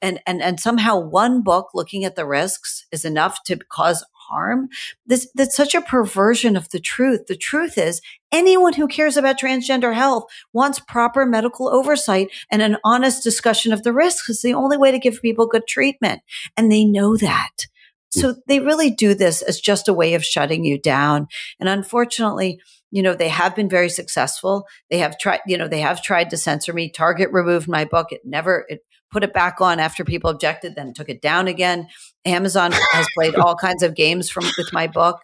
[0.04, 4.68] And, and, and somehow one book looking at the risks is enough to cause harm.
[5.06, 7.26] This, that's such a perversion of the truth.
[7.26, 12.76] The truth is anyone who cares about transgender health wants proper medical oversight and an
[12.84, 14.28] honest discussion of the risks.
[14.28, 16.20] It's the only way to give people good treatment.
[16.54, 17.66] And they know that.
[18.14, 18.20] Hmm.
[18.20, 21.28] So they really do this as just a way of shutting you down.
[21.58, 24.66] And unfortunately, you know, they have been very successful.
[24.90, 26.90] They have tried, you know, they have tried to censor me.
[26.90, 28.12] Target removed my book.
[28.12, 28.82] It never, it
[29.14, 31.86] put it back on after people objected, then took it down again.
[32.24, 35.20] Amazon has played all kinds of games from with my book.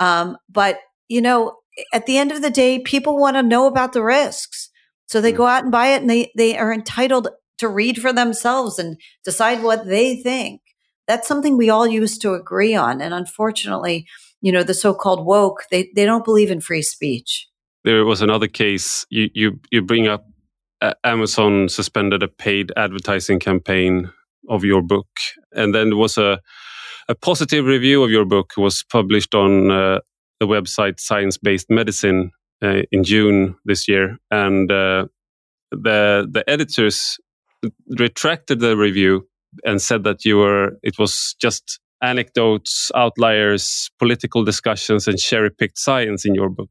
[0.00, 0.78] Um, but
[1.08, 1.58] you know,
[1.92, 4.70] at the end of the day, people want to know about the risks.
[5.06, 5.36] So they mm.
[5.36, 7.28] go out and buy it and they, they are entitled
[7.58, 10.62] to read for themselves and decide what they think.
[11.06, 13.02] That's something we all used to agree on.
[13.02, 14.06] And unfortunately,
[14.40, 17.46] you know, the so-called woke, they, they don't believe in free speech.
[17.84, 20.24] There was another case you, you, you bring up
[21.02, 24.10] Amazon suspended a paid advertising campaign
[24.48, 25.08] of your book,
[25.52, 26.40] and then there was a
[27.08, 30.00] a positive review of your book was published on uh,
[30.40, 32.30] the website Science Based Medicine
[32.62, 35.06] uh, in June this year, and uh,
[35.70, 37.18] the the editors
[37.98, 39.26] retracted the review
[39.64, 45.78] and said that you were it was just anecdotes, outliers, political discussions, and cherry picked
[45.78, 46.70] science in your book.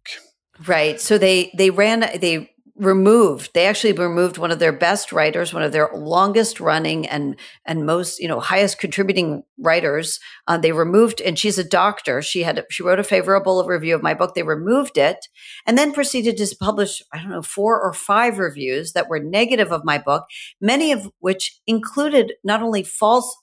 [0.67, 1.01] Right.
[1.01, 3.51] So they they ran they removed.
[3.53, 7.85] They actually removed one of their best writers one of their longest running and and
[7.85, 10.19] most you know highest contributing writers.
[10.47, 12.21] Uh, they removed and she's a doctor.
[12.21, 14.33] She had she wrote a favorable review of my book.
[14.33, 15.27] They removed it
[15.65, 19.71] and then proceeded to publish i don't know four or five reviews that were negative
[19.71, 20.25] of my book
[20.61, 23.35] many of which included not only false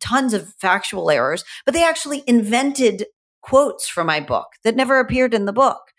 [0.00, 3.06] tons of factual errors but they actually invented
[3.42, 5.92] quotes from my book that never appeared in the book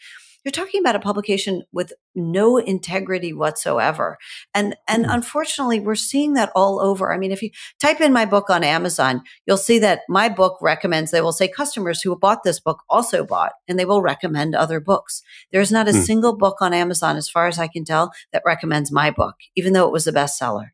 [0.45, 4.17] you're talking about a publication with no integrity whatsoever.
[4.53, 5.13] And, and mm-hmm.
[5.13, 7.11] unfortunately, we're seeing that all over.
[7.11, 7.49] I mean, if you
[7.81, 11.47] type in my book on Amazon, you'll see that my book recommends, they will say
[11.47, 15.23] customers who bought this book also bought, and they will recommend other books.
[15.51, 16.03] There's not a mm.
[16.03, 19.73] single book on Amazon, as far as I can tell, that recommends my book, even
[19.73, 20.69] though it was a bestseller.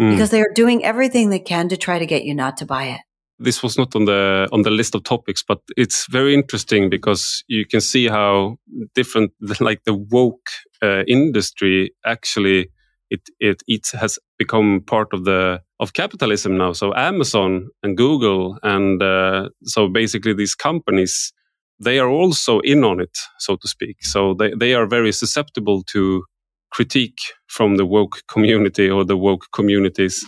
[0.00, 0.10] Mm.
[0.10, 2.84] Because they are doing everything they can to try to get you not to buy
[2.86, 3.00] it
[3.38, 7.44] this was not on the on the list of topics, but it's very interesting because
[7.48, 8.56] you can see how
[8.94, 10.48] different, like the woke
[10.82, 12.70] uh, industry, actually
[13.10, 16.72] it it it has become part of the of capitalism now.
[16.72, 21.32] So Amazon and Google and uh, so basically these companies,
[21.80, 23.96] they are also in on it, so to speak.
[24.04, 26.24] So they they are very susceptible to
[26.70, 30.24] critique from the woke community or the woke communities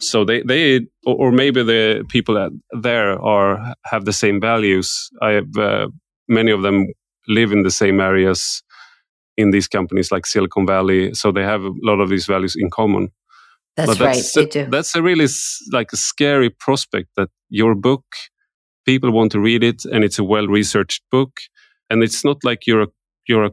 [0.00, 2.50] so they they or maybe the people that
[2.82, 5.10] there are have the same values.
[5.20, 5.88] I have uh,
[6.28, 6.86] many of them
[7.28, 8.62] live in the same areas
[9.36, 11.12] in these companies like silicon valley.
[11.14, 13.08] So they have a lot of these values in common.
[13.76, 14.56] That's, that's right.
[14.56, 15.26] A, that's a really
[15.72, 18.04] like a scary prospect that your book,
[18.86, 21.32] people want to read it, and it's a well researched book,
[21.90, 22.88] and it's not like you're a
[23.26, 23.50] you're a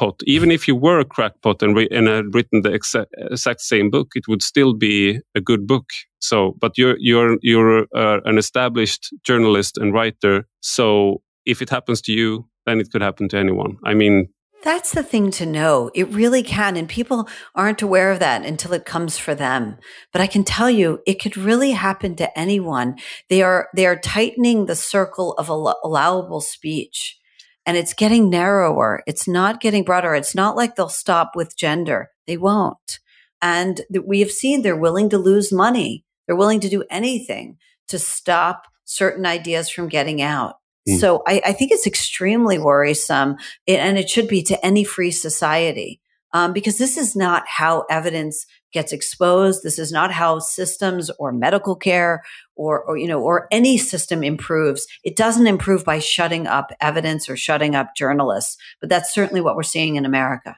[0.00, 0.22] crackpot.
[0.26, 3.90] Even if you were a crackpot and, re- and had written the exact, exact same
[3.90, 5.86] book, it would still be a good book.
[6.20, 10.46] So, but you're you're you're uh, an established journalist and writer.
[10.60, 13.78] So, if it happens to you, then it could happen to anyone.
[13.84, 14.28] I mean,
[14.62, 15.90] that's the thing to know.
[15.94, 16.76] It really can.
[16.76, 19.78] And people aren't aware of that until it comes for them.
[20.12, 22.96] But I can tell you, it could really happen to anyone.
[23.30, 27.19] They are, they are tightening the circle of allowable speech
[27.66, 29.02] and it's getting narrower.
[29.06, 30.14] It's not getting broader.
[30.14, 32.10] It's not like they'll stop with gender.
[32.26, 32.98] They won't.
[33.42, 36.04] And we have seen they're willing to lose money.
[36.26, 37.58] They're willing to do anything
[37.88, 40.56] to stop certain ideas from getting out.
[40.88, 40.98] Mm.
[40.98, 43.36] So I, I, think it's extremely worrisome,
[43.68, 45.99] and it should be to any free society.
[46.32, 49.62] Um, because this is not how evidence gets exposed.
[49.62, 52.22] This is not how systems or medical care
[52.54, 54.86] or, or, you know, or any system improves.
[55.02, 58.56] It doesn't improve by shutting up evidence or shutting up journalists.
[58.80, 60.56] But that's certainly what we're seeing in America.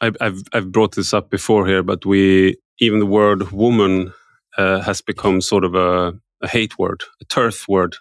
[0.00, 4.12] I've, I've, I've brought this up before here, but we, even the word woman
[4.56, 7.96] uh, has become sort of a, a hate word, a turf word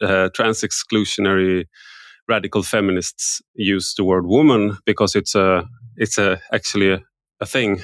[0.00, 1.66] uh, trans exclusionary
[2.28, 5.64] radical feminists use the word woman because it's a
[5.96, 7.02] it's a actually a,
[7.40, 7.82] a thing.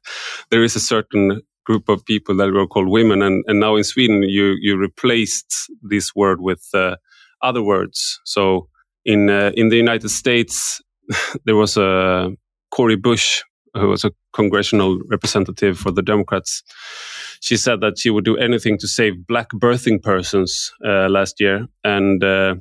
[0.50, 3.84] there is a certain group of people that were called women, and, and now in
[3.84, 6.96] Sweden you you replaced this word with uh,
[7.42, 8.20] other words.
[8.24, 8.68] So
[9.04, 10.80] in uh, in the United States
[11.44, 12.30] there was a
[12.70, 13.42] Cori Bush
[13.74, 16.62] who was a congressional representative for the Democrats,
[17.40, 21.66] she said that she would do anything to save black birthing persons uh, last year.
[21.84, 22.56] And uh,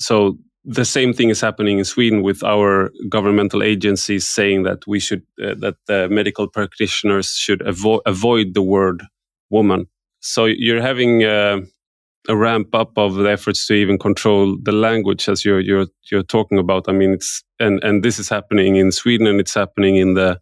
[0.00, 4.98] so the same thing is happening in Sweden with our governmental agencies saying that we
[4.98, 9.02] should, uh, that the medical practitioners should avo- avoid the word
[9.50, 9.86] woman.
[10.20, 11.60] So you're having uh,
[12.28, 16.22] a ramp up of the efforts to even control the language as you're you're you're
[16.22, 16.88] talking about.
[16.88, 20.40] I mean, it's and and this is happening in Sweden and it's happening in the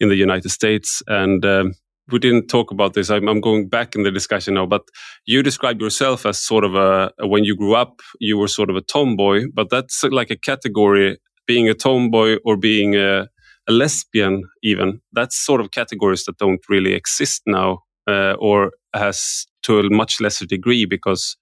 [0.00, 1.02] in the United States.
[1.08, 1.74] And um,
[2.12, 3.10] we didn't talk about this.
[3.10, 4.82] I'm, I'm, going back in the discussion now, but
[5.24, 8.76] you described yourself as sort of a when you grew up, you were sort of
[8.76, 11.18] a tomboy, but that's like a category.
[11.46, 13.28] Being a tomboy or being a,
[13.68, 19.46] a lesbian, even that's sort of categories that don't really exist now, uh, or has
[19.64, 21.36] to a much lesser degree because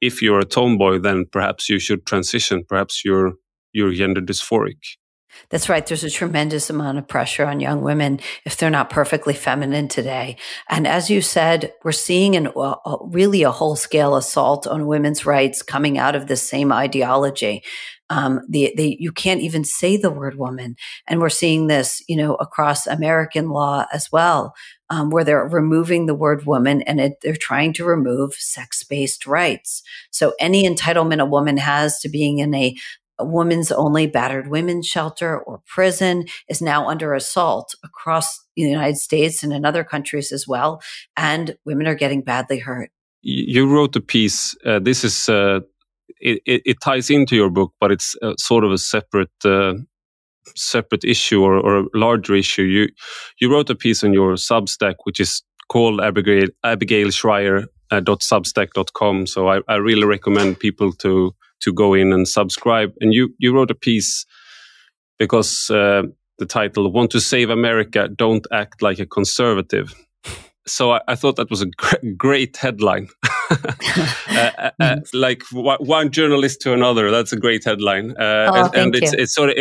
[0.00, 2.64] if you're a tomboy, then perhaps you should transition.
[2.68, 3.32] Perhaps you're
[3.72, 4.98] you're gender dysphoric.
[5.48, 5.84] That's right.
[5.84, 10.36] There's a tremendous amount of pressure on young women if they're not perfectly feminine today.
[10.68, 15.26] And as you said, we're seeing an, uh, really a whole scale assault on women's
[15.26, 17.62] rights coming out of this same ideology.
[18.10, 20.74] Um, the, the, you can't even say the word woman.
[21.06, 24.52] And we're seeing this, you know, across American law as well,
[24.90, 29.26] um, where they're removing the word woman and it, they're trying to remove sex based
[29.28, 29.82] rights.
[30.10, 32.74] So any entitlement a woman has to being in a
[33.20, 38.96] a woman's only battered women's shelter or prison is now under assault across the United
[38.96, 40.82] States and in other countries as well.
[41.16, 42.90] And women are getting badly hurt.
[43.22, 44.56] You wrote a piece.
[44.64, 45.60] Uh, this is uh,
[46.20, 49.74] it, it, it, ties into your book, but it's uh, sort of a separate uh,
[50.56, 52.62] separate issue or, or, a larger issue.
[52.62, 52.88] You
[53.38, 59.26] you wrote a piece on your Substack, which is called Abigail Abigail Shrier uh, .substack.com.
[59.26, 62.92] So I, I really recommend people to to go in and subscribe.
[63.00, 64.26] And you you wrote a piece
[65.18, 66.02] because uh,
[66.38, 68.08] the title "Want to Save America?
[68.08, 69.94] Don't Act Like a Conservative."
[70.66, 73.08] So I, I thought that was a gr- great headline.
[73.50, 73.56] uh,
[74.28, 77.10] uh, uh like one journalist to another.
[77.10, 78.12] That's a great headline.
[78.12, 79.56] Uh, oh, and, and it's, it's sort of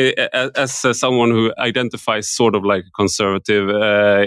[0.55, 3.69] as uh, someone who identifies sort of like a conservative,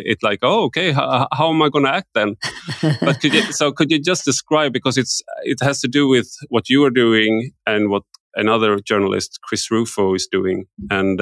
[0.04, 2.36] it's like, oh, okay, how, how am I going to act then?
[3.00, 6.34] but could you, so could you just describe because it's it has to do with
[6.48, 8.02] what you are doing and what
[8.34, 11.20] another journalist, Chris Rufo, is doing, and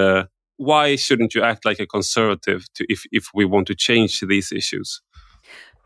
[0.60, 4.52] why shouldn't you act like a conservative to, if if we want to change these
[4.52, 5.00] issues?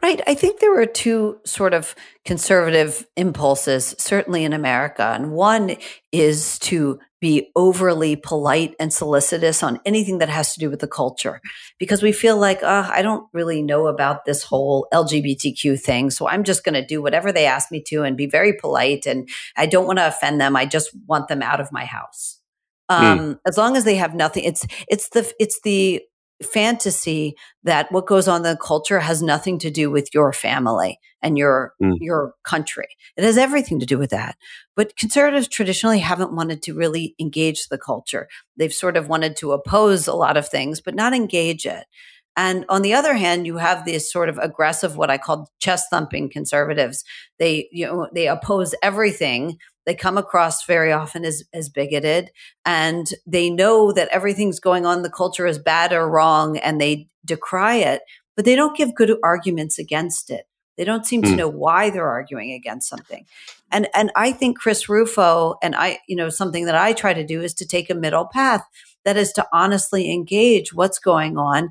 [0.04, 0.20] Right.
[0.26, 1.94] I think there were two sort of
[2.26, 5.02] conservative impulses, certainly in America.
[5.02, 5.76] And one
[6.12, 10.86] is to be overly polite and solicitous on anything that has to do with the
[10.86, 11.40] culture
[11.78, 16.10] because we feel like, oh, I don't really know about this whole LGBTQ thing.
[16.10, 19.06] So I'm just going to do whatever they ask me to and be very polite.
[19.06, 19.26] And
[19.56, 20.54] I don't want to offend them.
[20.54, 22.40] I just want them out of my house.
[22.90, 23.04] Hmm.
[23.06, 23.38] Um, mm.
[23.46, 26.02] as long as they have nothing, it's, it's the, it's the
[26.42, 30.98] fantasy that what goes on in the culture has nothing to do with your family
[31.22, 31.96] and your mm.
[32.00, 32.88] your country.
[33.16, 34.36] It has everything to do with that.
[34.76, 38.28] But conservatives traditionally haven't wanted to really engage the culture.
[38.56, 41.86] They've sort of wanted to oppose a lot of things, but not engage it.
[42.36, 45.86] And on the other hand, you have this sort of aggressive, what I call chest
[45.90, 47.04] thumping conservatives.
[47.38, 49.58] They, you know, they oppose everything.
[49.86, 52.30] They come across very often as, as bigoted
[52.64, 55.02] and they know that everything's going on.
[55.02, 58.02] The culture is bad or wrong and they decry it,
[58.36, 60.46] but they don't give good arguments against it.
[60.76, 61.26] They don't seem mm.
[61.26, 61.36] to hmm.
[61.36, 63.26] know why they're arguing against something.
[63.70, 67.24] And and I think Chris Rufo and I, you know, something that I try to
[67.24, 68.64] do is to take a middle path
[69.04, 71.70] that is to honestly engage what's going on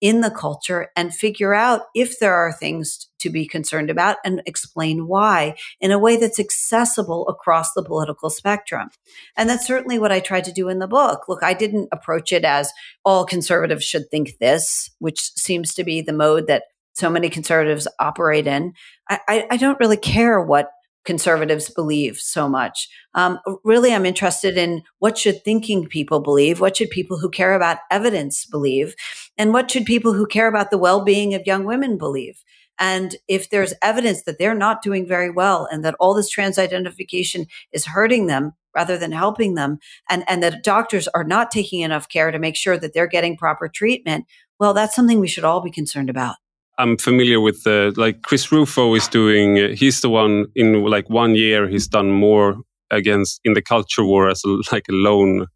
[0.00, 4.42] in the culture and figure out if there are things to be concerned about and
[4.46, 8.88] explain why in a way that's accessible across the political spectrum.
[9.36, 11.28] And that's certainly what I tried to do in the book.
[11.28, 12.72] Look, I didn't approach it as
[13.04, 17.86] all conservatives should think this, which seems to be the mode that so many conservatives
[17.98, 18.72] operate in.
[19.08, 20.70] I, I, don't really care what
[21.04, 22.88] conservatives believe so much.
[23.14, 26.60] Um, really, I'm interested in what should thinking people believe?
[26.60, 28.94] What should people who care about evidence believe?
[29.38, 32.42] And what should people who care about the well-being of young women believe?
[32.78, 36.58] And if there's evidence that they're not doing very well and that all this trans
[36.58, 39.78] identification is hurting them rather than helping them
[40.08, 43.36] and, and that doctors are not taking enough care to make sure that they're getting
[43.36, 44.24] proper treatment,
[44.58, 46.36] well, that's something we should all be concerned about.
[46.80, 49.58] I'm familiar with the like Chris Rufo is doing.
[49.58, 51.68] Uh, he's the one in like one year.
[51.68, 52.56] He's done more
[52.90, 55.46] against in the culture war as a, like a lone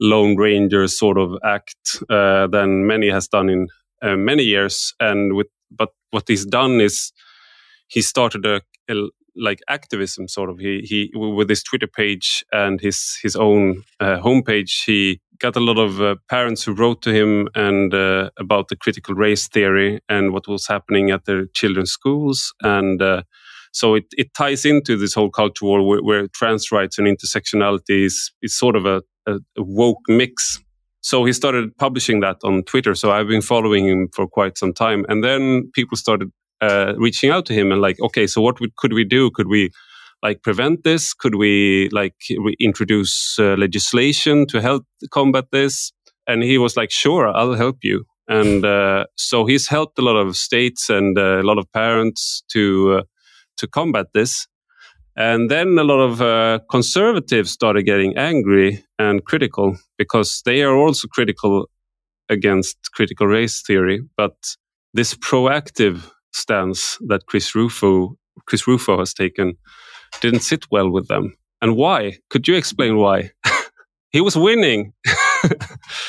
[0.00, 3.68] lone ranger sort of act uh, than many has done in
[4.02, 4.92] uh, many years.
[4.98, 7.12] And with but what he's done is
[7.86, 8.60] he started a,
[8.90, 13.84] a like activism sort of he he with his twitter page and his his own
[14.00, 18.30] uh, homepage he got a lot of uh, parents who wrote to him and uh,
[18.38, 23.22] about the critical race theory and what was happening at their children's schools and uh,
[23.72, 28.04] so it, it ties into this whole culture war where, where trans rights and intersectionality
[28.04, 30.60] is, is sort of a, a, woke mix
[31.06, 32.96] so he started publishing that on Twitter.
[32.96, 35.06] So I've been following him for quite some time.
[35.08, 38.92] And then people started uh, reaching out to him and like, okay, so what could
[38.92, 39.30] we do?
[39.30, 39.70] Could we
[40.26, 41.14] like prevent this?
[41.14, 42.16] Could we like
[42.46, 45.92] re- introduce uh, legislation to help combat this?
[46.26, 48.04] And he was like, sure, I'll help you.
[48.28, 52.42] And uh, so he's helped a lot of states and uh, a lot of parents
[52.52, 52.62] to
[52.98, 53.02] uh,
[53.58, 54.48] to combat this.
[55.16, 60.76] And then a lot of uh, conservatives started getting angry and critical because they are
[60.76, 61.68] also critical
[62.28, 64.00] against critical race theory.
[64.16, 64.34] But
[64.92, 68.16] this proactive stance that Chris Rufo
[68.46, 69.56] Chris Rufo has taken
[70.20, 71.36] didn't sit well with them.
[71.62, 72.18] And why?
[72.30, 73.30] Could you explain why?
[74.10, 74.92] he was winning.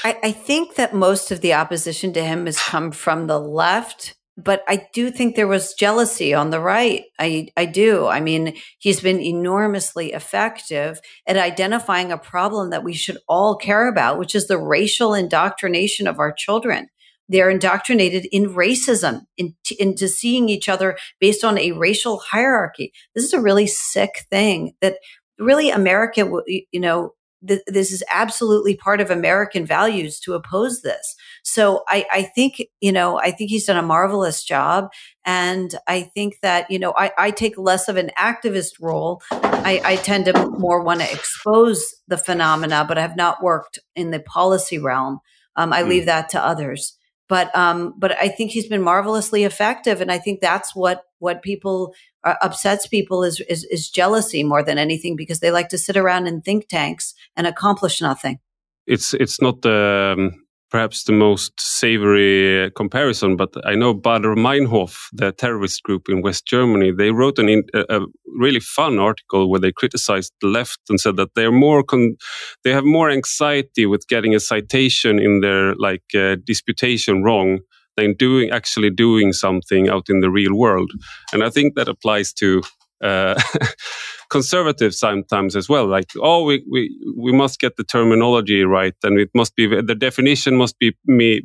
[0.03, 4.15] I, I, think that most of the opposition to him has come from the left,
[4.37, 7.05] but I do think there was jealousy on the right.
[7.19, 8.07] I, I do.
[8.07, 13.89] I mean, he's been enormously effective at identifying a problem that we should all care
[13.89, 16.89] about, which is the racial indoctrination of our children.
[17.29, 22.93] They're indoctrinated in racism, in, into seeing each other based on a racial hierarchy.
[23.15, 24.97] This is a really sick thing that
[25.37, 27.13] really America, you know,
[27.47, 31.15] th- this is absolutely part of American values to oppose this.
[31.43, 34.89] So I, I think, you know, I think he's done a marvelous job.
[35.25, 39.21] And I think that, you know, I, I take less of an activist role.
[39.31, 43.79] I, I tend to more want to expose the phenomena, but I have not worked
[43.95, 45.19] in the policy realm.
[45.55, 45.89] Um, I mm.
[45.89, 46.96] leave that to others
[47.27, 51.41] but um, but I think he's been marvelously effective, and I think that's what what
[51.41, 55.77] people uh, upsets people is, is is jealousy more than anything because they like to
[55.77, 58.39] sit around in think tanks and accomplish nothing.
[58.85, 65.07] It's it's not the um, perhaps the most savory comparison, but I know Baader Meinhof,
[65.13, 69.59] the terrorist group in West Germany, they wrote an a, a, really fun article where
[69.59, 72.15] they criticized the left and said that they're more con-
[72.63, 77.59] they have more anxiety with getting a citation in their like uh, disputation wrong
[77.95, 80.91] than doing actually doing something out in the real world,
[81.33, 82.61] and I think that applies to.
[83.03, 83.39] Uh,
[84.29, 85.87] conservative sometimes as well.
[85.87, 89.95] Like, oh, we, we, we must get the terminology right, and it must be the
[89.95, 90.95] definition must be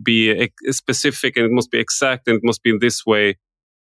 [0.03, 3.37] be specific, and it must be exact, and it must be in this way.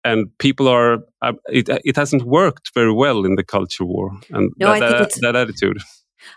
[0.06, 4.52] And people are uh, it it hasn't worked very well in the culture war, and
[4.58, 5.78] no, that, that, that attitude.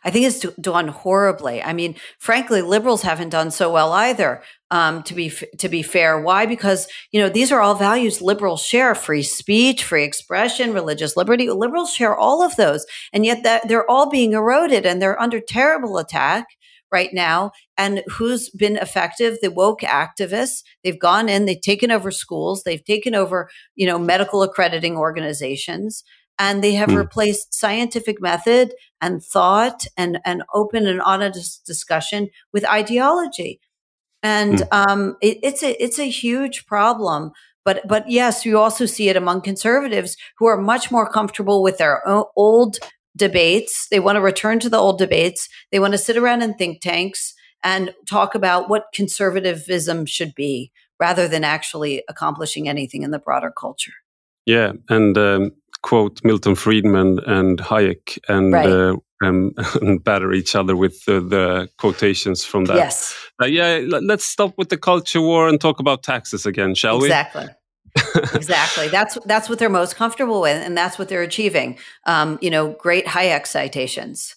[0.05, 1.63] I think it's done horribly.
[1.63, 4.43] I mean, frankly, liberals haven't done so well either.
[4.71, 6.47] Um, to be to be fair, why?
[6.47, 11.49] Because you know these are all values liberals share: free speech, free expression, religious liberty.
[11.51, 15.41] Liberals share all of those, and yet that they're all being eroded, and they're under
[15.41, 16.47] terrible attack
[16.93, 17.53] right now.
[17.79, 19.39] And who's been effective?
[19.41, 20.63] The woke activists.
[20.83, 26.03] They've gone in, they've taken over schools, they've taken over, you know, medical accrediting organizations
[26.39, 26.97] and they have mm.
[26.97, 33.61] replaced scientific method and thought and, and open and honest discussion with ideology.
[34.23, 34.89] And mm.
[34.91, 37.33] um, it, it's a it's a huge problem.
[37.65, 41.79] But but yes, you also see it among conservatives who are much more comfortable with
[41.79, 42.03] their
[42.37, 42.79] old
[43.17, 43.89] debates.
[43.89, 45.49] They want to return to the old debates.
[45.73, 47.35] They want to sit around in think tanks
[47.65, 50.71] and talk about what conservatism should be
[51.01, 53.93] rather than actually accomplishing anything in the broader culture.
[54.47, 55.53] Yeah, and um,
[55.87, 58.69] quote Milton Friedman and Hayek and right.
[58.69, 62.77] uh, um, and batter each other with the, the quotations from that.
[62.77, 63.15] Yes.
[63.41, 67.47] Uh, yeah, let's stop with the culture war and talk about taxes again, shall exactly.
[67.47, 68.01] we?
[68.03, 68.23] Exactly.
[68.39, 68.89] exactly.
[68.89, 71.79] That's that's what they're most comfortable with, and that's what they're achieving.
[72.05, 74.35] Um, you know, great Hayek citations.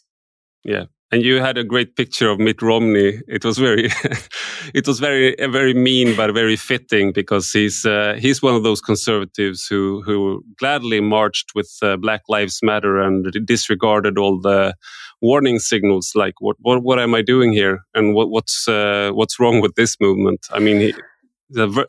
[0.63, 3.21] Yeah, and you had a great picture of Mitt Romney.
[3.27, 3.89] It was very,
[4.73, 8.81] it was very, very mean, but very fitting because he's uh, he's one of those
[8.81, 14.75] conservatives who who gladly marched with uh, Black Lives Matter and disregarded all the
[15.21, 19.39] warning signals like what what what am I doing here and what what's uh, what's
[19.39, 20.45] wrong with this movement?
[20.51, 20.93] I mean, he,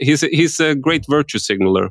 [0.01, 1.91] he's he's a great virtue signaler.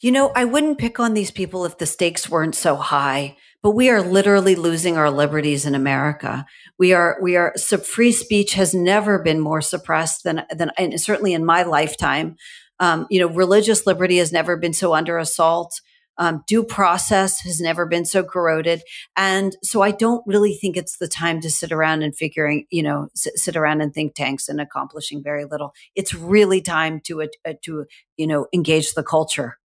[0.00, 3.36] You know, I wouldn't pick on these people if the stakes weren't so high
[3.66, 6.46] but we are literally losing our liberties in America.
[6.78, 11.00] We are, we are, so free speech has never been more suppressed than, than, and
[11.00, 12.36] certainly in my lifetime.
[12.78, 15.80] Um, you know, religious liberty has never been so under assault.
[16.16, 18.82] Um, due process has never been so corroded.
[19.16, 22.84] And so I don't really think it's the time to sit around and figuring, you
[22.84, 25.74] know, sit, sit around in think tanks and accomplishing very little.
[25.96, 27.86] It's really time to, uh, to,
[28.16, 29.58] you know, engage the culture.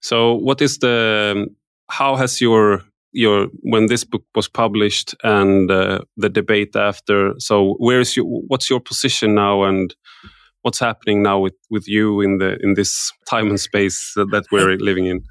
[0.00, 1.54] So what is the,
[1.90, 2.82] how has your
[3.12, 8.24] your when this book was published and uh, the debate after so where is your
[8.24, 9.94] what's your position now and
[10.62, 14.44] what's happening now with with you in the in this time and space that, that
[14.52, 15.22] we're living in?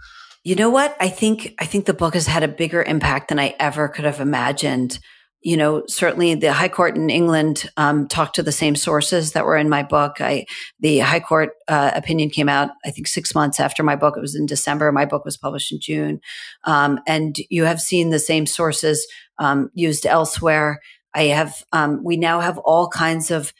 [0.43, 0.95] You know what?
[0.99, 4.05] I think i think the book has had a bigger impact than i ever could
[4.05, 4.99] have imagined
[5.41, 9.45] you know, certainly the High Court in England um, talked to the same sources that
[9.45, 10.19] were in my book.
[10.19, 10.45] I,
[10.79, 14.17] the High Court uh, opinion came out, I think, six months after my book.
[14.17, 14.91] It was in December.
[14.91, 16.19] My book was published in June,
[16.65, 20.81] um, and you have seen the same sources um, used elsewhere.
[21.13, 21.63] I have.
[21.71, 23.53] Um, we now have all kinds of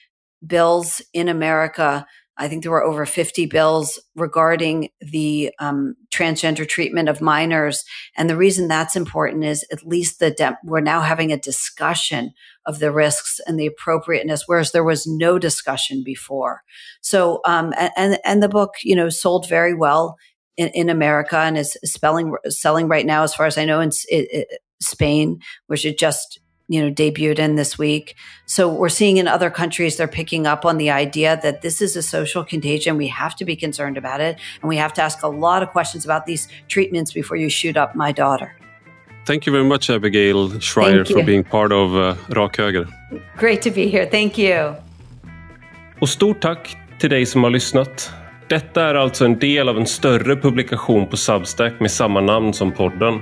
[0.46, 2.06] bills in America
[2.40, 7.84] I think there were over 50 bills regarding the um, transgender treatment of minors.
[8.16, 12.32] And the reason that's important is at least the de- we're now having a discussion
[12.66, 16.64] of the risks and the appropriateness, whereas there was no discussion before.
[17.02, 20.18] So, um, and and the book, you know, sold very well
[20.56, 23.92] in, in America and is spelling selling right now, as far as I know, in,
[24.10, 24.46] in
[24.82, 26.40] Spain, which it just
[26.70, 28.16] you know debuted in this week.
[28.46, 31.96] So we're seeing in other countries they're picking up on the idea that this is
[31.96, 32.96] a social contagion.
[32.96, 34.38] We have to be concerned about it.
[34.62, 37.76] And we have to ask a lot of questions about these treatments before you shoot
[37.76, 38.56] up my daughter.
[39.26, 42.88] Thank you very much abigail shrier for being part of uh, rak höger
[43.38, 44.06] great to be here.
[44.06, 44.76] Thank you.
[46.00, 48.12] Och stort tack till dig som har lyssnat.
[48.50, 52.72] Detta är alltså en del av en större publikation på Substack med samma namn som
[52.72, 53.22] podden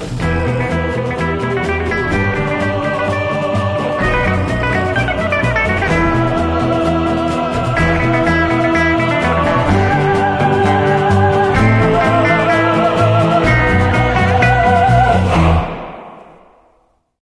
[0.00, 0.59] Thank you.